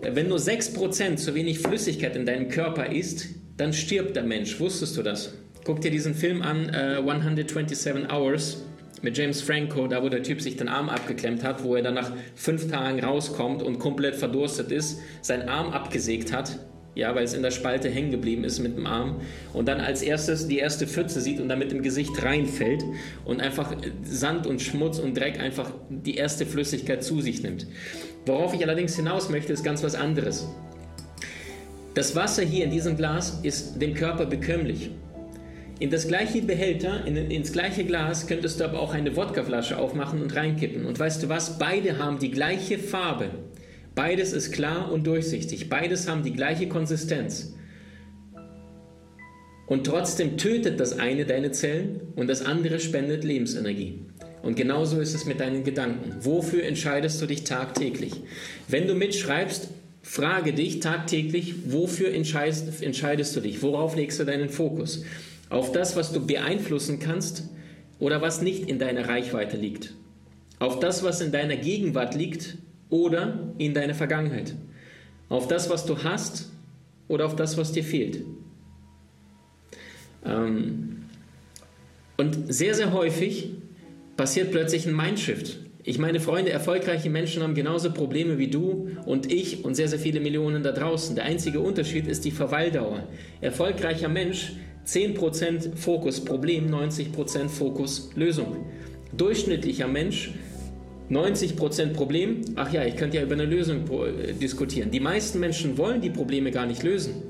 Wenn 0.01 0.29
nur 0.29 0.39
6% 0.39 1.17
zu 1.17 1.35
wenig 1.35 1.59
Flüssigkeit 1.59 2.15
in 2.15 2.25
deinem 2.25 2.47
Körper 2.49 2.91
ist, 2.91 3.27
dann 3.57 3.73
stirbt 3.73 4.15
der 4.15 4.23
Mensch. 4.23 4.59
Wusstest 4.59 4.95
du 4.95 5.03
das? 5.03 5.33
Guck 5.65 5.81
dir 5.81 5.91
diesen 5.91 6.15
Film 6.15 6.41
an, 6.41 6.69
äh, 6.69 7.01
127 7.05 8.09
Hours 8.09 8.63
mit 9.01 9.17
James 9.17 9.41
Franco, 9.41 9.87
da 9.87 10.01
wo 10.01 10.09
der 10.09 10.23
Typ 10.23 10.41
sich 10.41 10.57
den 10.57 10.67
Arm 10.67 10.89
abgeklemmt 10.89 11.43
hat, 11.43 11.63
wo 11.63 11.75
er 11.75 11.81
dann 11.81 11.95
nach 11.95 12.11
fünf 12.35 12.69
Tagen 12.69 13.03
rauskommt 13.03 13.61
und 13.61 13.79
komplett 13.79 14.15
verdurstet 14.15 14.71
ist, 14.71 14.99
seinen 15.21 15.49
Arm 15.49 15.71
abgesägt 15.71 16.33
hat, 16.33 16.59
ja, 16.99 17.15
weil 17.15 17.23
es 17.23 17.33
in 17.33 17.41
der 17.41 17.51
Spalte 17.51 17.89
hängen 17.89 18.11
geblieben 18.11 18.43
ist 18.43 18.59
mit 18.59 18.77
dem 18.77 18.85
Arm 18.85 19.21
und 19.53 19.67
dann 19.67 19.79
als 19.79 20.01
erstes 20.01 20.47
die 20.47 20.59
erste 20.59 20.85
Pfütze 20.85 21.21
sieht 21.21 21.39
und 21.39 21.49
dann 21.49 21.59
mit 21.59 21.71
dem 21.71 21.81
Gesicht 21.81 22.23
reinfällt 22.23 22.83
und 23.25 23.41
einfach 23.41 23.75
Sand 24.03 24.45
und 24.45 24.61
Schmutz 24.61 24.99
und 24.99 25.17
Dreck 25.17 25.39
einfach 25.39 25.71
die 25.89 26.15
erste 26.15 26.45
Flüssigkeit 26.45 27.03
zu 27.03 27.21
sich 27.21 27.41
nimmt. 27.41 27.65
Worauf 28.25 28.53
ich 28.53 28.63
allerdings 28.63 28.95
hinaus 28.95 29.29
möchte, 29.29 29.53
ist 29.53 29.63
ganz 29.63 29.81
was 29.81 29.95
anderes. 29.95 30.47
Das 31.95 32.15
Wasser 32.15 32.43
hier 32.43 32.65
in 32.65 32.71
diesem 32.71 32.95
Glas 32.95 33.39
ist 33.43 33.81
dem 33.81 33.93
Körper 33.93 34.25
bekömmlich. 34.25 34.91
In 35.79 35.89
das 35.89 36.07
gleiche 36.07 36.41
Behälter, 36.41 37.05
in, 37.05 37.15
ins 37.15 37.53
gleiche 37.53 37.85
Glas 37.85 38.27
könntest 38.27 38.59
du 38.59 38.65
aber 38.65 38.81
auch 38.81 38.93
eine 38.93 39.15
Wodkaflasche 39.15 39.77
aufmachen 39.77 40.21
und 40.21 40.35
reinkippen. 40.35 40.85
Und 40.85 40.99
weißt 40.99 41.23
du 41.23 41.29
was? 41.29 41.57
Beide 41.57 41.97
haben 41.97 42.19
die 42.19 42.31
gleiche 42.31 42.77
Farbe. 42.77 43.29
Beides 43.99 44.31
ist 44.31 44.53
klar 44.53 44.93
und 44.93 45.05
durchsichtig. 45.05 45.67
Beides 45.67 46.07
haben 46.07 46.23
die 46.23 46.31
gleiche 46.31 46.69
Konsistenz. 46.69 47.53
Und 49.67 49.85
trotzdem 49.85 50.37
tötet 50.37 50.79
das 50.79 50.97
eine 50.97 51.25
deine 51.25 51.51
Zellen 51.51 51.99
und 52.15 52.27
das 52.27 52.45
andere 52.45 52.79
spendet 52.79 53.25
Lebensenergie. 53.25 54.05
Und 54.41 54.55
genauso 54.55 55.01
ist 55.01 55.15
es 55.15 55.25
mit 55.25 55.41
deinen 55.41 55.65
Gedanken. 55.65 56.15
Wofür 56.21 56.63
entscheidest 56.63 57.21
du 57.21 57.25
dich 57.25 57.43
tagtäglich? 57.43 58.13
Wenn 58.69 58.87
du 58.87 58.95
mitschreibst, 58.95 59.67
frage 60.01 60.53
dich 60.53 60.79
tagtäglich, 60.79 61.55
wofür 61.65 62.13
entscheidest, 62.13 62.81
entscheidest 62.81 63.35
du 63.35 63.41
dich? 63.41 63.61
Worauf 63.61 63.97
legst 63.97 64.17
du 64.17 64.23
deinen 64.23 64.47
Fokus? 64.47 65.03
Auf 65.49 65.73
das, 65.73 65.97
was 65.97 66.13
du 66.13 66.25
beeinflussen 66.25 66.99
kannst 66.99 67.49
oder 67.99 68.21
was 68.21 68.41
nicht 68.41 68.69
in 68.69 68.79
deiner 68.79 69.09
Reichweite 69.09 69.57
liegt. 69.57 69.93
Auf 70.57 70.79
das, 70.79 71.03
was 71.03 71.19
in 71.19 71.33
deiner 71.33 71.57
Gegenwart 71.57 72.15
liegt 72.15 72.59
oder 72.89 73.53
in 73.57 73.73
deiner 73.73 73.95
Vergangenheit. 73.95 74.55
Auf 75.29 75.47
das, 75.47 75.69
was 75.69 75.85
du 75.85 76.03
hast 76.03 76.49
oder 77.07 77.25
auf 77.25 77.35
das, 77.35 77.57
was 77.57 77.71
dir 77.71 77.83
fehlt. 77.83 78.23
Ähm, 80.25 81.03
und 82.17 82.53
sehr, 82.53 82.73
sehr 82.73 82.91
häufig 82.91 83.51
passiert 84.17 84.51
plötzlich 84.51 84.85
ein 84.85 84.95
Mindshift. 84.95 85.59
Ich 85.83 85.97
meine, 85.97 86.19
Freunde, 86.19 86.51
erfolgreiche 86.51 87.09
Menschen 87.09 87.41
haben 87.41 87.55
genauso 87.55 87.91
Probleme 87.91 88.37
wie 88.37 88.49
du 88.49 88.89
und 89.05 89.31
ich 89.31 89.63
und 89.63 89.75
sehr, 89.75 89.87
sehr 89.87 89.99
viele 89.99 90.19
Millionen 90.19 90.61
da 90.61 90.71
draußen. 90.71 91.15
Der 91.15 91.23
einzige 91.23 91.61
Unterschied 91.61 92.05
ist 92.05 92.25
die 92.25 92.31
Verweildauer. 92.31 93.07
Erfolgreicher 93.39 94.09
Mensch 94.09 94.51
10% 94.85 95.75
Fokus 95.75 96.23
Problem, 96.23 96.69
90% 96.69 97.47
Fokus 97.47 98.11
Lösung. 98.15 98.65
Durchschnittlicher 99.13 99.87
Mensch 99.87 100.33
90% 101.09 101.93
Problem, 101.93 102.41
ach 102.55 102.71
ja, 102.71 102.85
ich 102.85 102.95
könnte 102.95 103.17
ja 103.17 103.23
über 103.23 103.33
eine 103.33 103.45
Lösung 103.45 103.85
äh, 103.89 104.33
diskutieren. 104.33 104.91
Die 104.91 104.99
meisten 104.99 105.39
Menschen 105.39 105.77
wollen 105.77 106.01
die 106.01 106.09
Probleme 106.09 106.51
gar 106.51 106.65
nicht 106.65 106.83
lösen. 106.83 107.23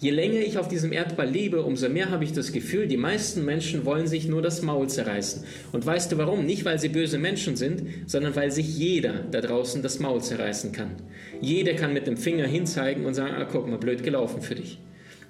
Je 0.00 0.10
länger 0.10 0.38
ich 0.38 0.58
auf 0.58 0.68
diesem 0.68 0.92
Erdball 0.92 1.28
lebe, 1.28 1.62
umso 1.62 1.88
mehr 1.88 2.10
habe 2.10 2.22
ich 2.22 2.32
das 2.32 2.52
Gefühl, 2.52 2.86
die 2.86 2.96
meisten 2.96 3.44
Menschen 3.44 3.84
wollen 3.84 4.06
sich 4.06 4.28
nur 4.28 4.40
das 4.40 4.62
Maul 4.62 4.88
zerreißen. 4.88 5.42
Und 5.72 5.84
weißt 5.84 6.12
du 6.12 6.18
warum? 6.18 6.46
Nicht, 6.46 6.64
weil 6.64 6.78
sie 6.78 6.88
böse 6.88 7.18
Menschen 7.18 7.56
sind, 7.56 7.82
sondern 8.06 8.36
weil 8.36 8.52
sich 8.52 8.78
jeder 8.78 9.24
da 9.28 9.40
draußen 9.40 9.82
das 9.82 9.98
Maul 9.98 10.22
zerreißen 10.22 10.70
kann. 10.70 10.92
Jeder 11.40 11.74
kann 11.74 11.92
mit 11.92 12.06
dem 12.06 12.16
Finger 12.16 12.46
hinzeigen 12.46 13.06
und 13.06 13.14
sagen, 13.14 13.34
ah, 13.36 13.44
guck 13.50 13.66
mal, 13.68 13.78
blöd 13.78 14.04
gelaufen 14.04 14.40
für 14.40 14.54
dich. 14.54 14.78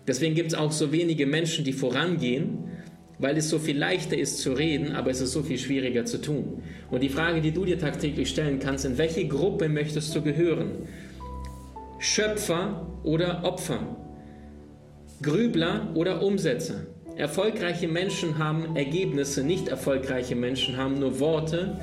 Deswegen 0.07 0.35
gibt 0.35 0.49
es 0.49 0.59
auch 0.59 0.71
so 0.71 0.93
wenige 0.93 1.27
Menschen, 1.27 1.65
die 1.65 1.73
vorangehen, 1.73 2.69
weil 3.19 3.37
es 3.37 3.49
so 3.49 3.59
viel 3.59 3.77
leichter 3.77 4.17
ist 4.17 4.39
zu 4.39 4.53
reden, 4.53 4.93
aber 4.93 5.11
es 5.11 5.21
ist 5.21 5.33
so 5.33 5.43
viel 5.43 5.59
schwieriger 5.59 6.05
zu 6.05 6.21
tun. 6.21 6.63
Und 6.91 7.03
die 7.03 7.09
Frage, 7.09 7.41
die 7.41 7.53
du 7.53 7.65
dir 7.65 7.79
tagtäglich 7.79 8.29
stellen 8.29 8.61
kannst, 8.61 8.85
in 8.85 8.99
welche 8.99 9.27
Gruppe 9.27 9.69
möchtest 9.69 10.15
du 10.15 10.23
gehören? 10.23 10.71
Schöpfer 11.99 12.87
oder 13.03 13.45
Opfer? 13.45 13.97
Grübler 15.21 15.91
oder 15.95 16.23
Umsetzer? 16.23 16.87
Erfolgreiche 17.17 17.89
Menschen 17.89 18.39
haben 18.39 18.77
Ergebnisse, 18.77 19.43
nicht 19.43 19.67
erfolgreiche 19.67 20.37
Menschen 20.37 20.77
haben 20.77 21.01
nur 21.01 21.19
Worte, 21.19 21.81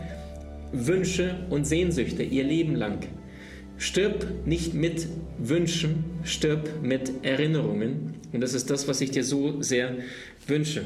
Wünsche 0.71 1.35
und 1.49 1.67
Sehnsüchte 1.67 2.23
ihr 2.23 2.45
Leben 2.45 2.75
lang. 2.75 2.99
Stirb 3.77 4.25
nicht 4.45 4.73
mit 4.73 5.07
Wünschen, 5.37 6.05
stirb 6.23 6.81
mit 6.81 7.11
Erinnerungen. 7.23 8.13
Und 8.31 8.39
das 8.39 8.53
ist 8.53 8.69
das, 8.69 8.87
was 8.87 9.01
ich 9.01 9.11
dir 9.11 9.25
so 9.25 9.61
sehr 9.61 9.97
wünsche. 10.47 10.85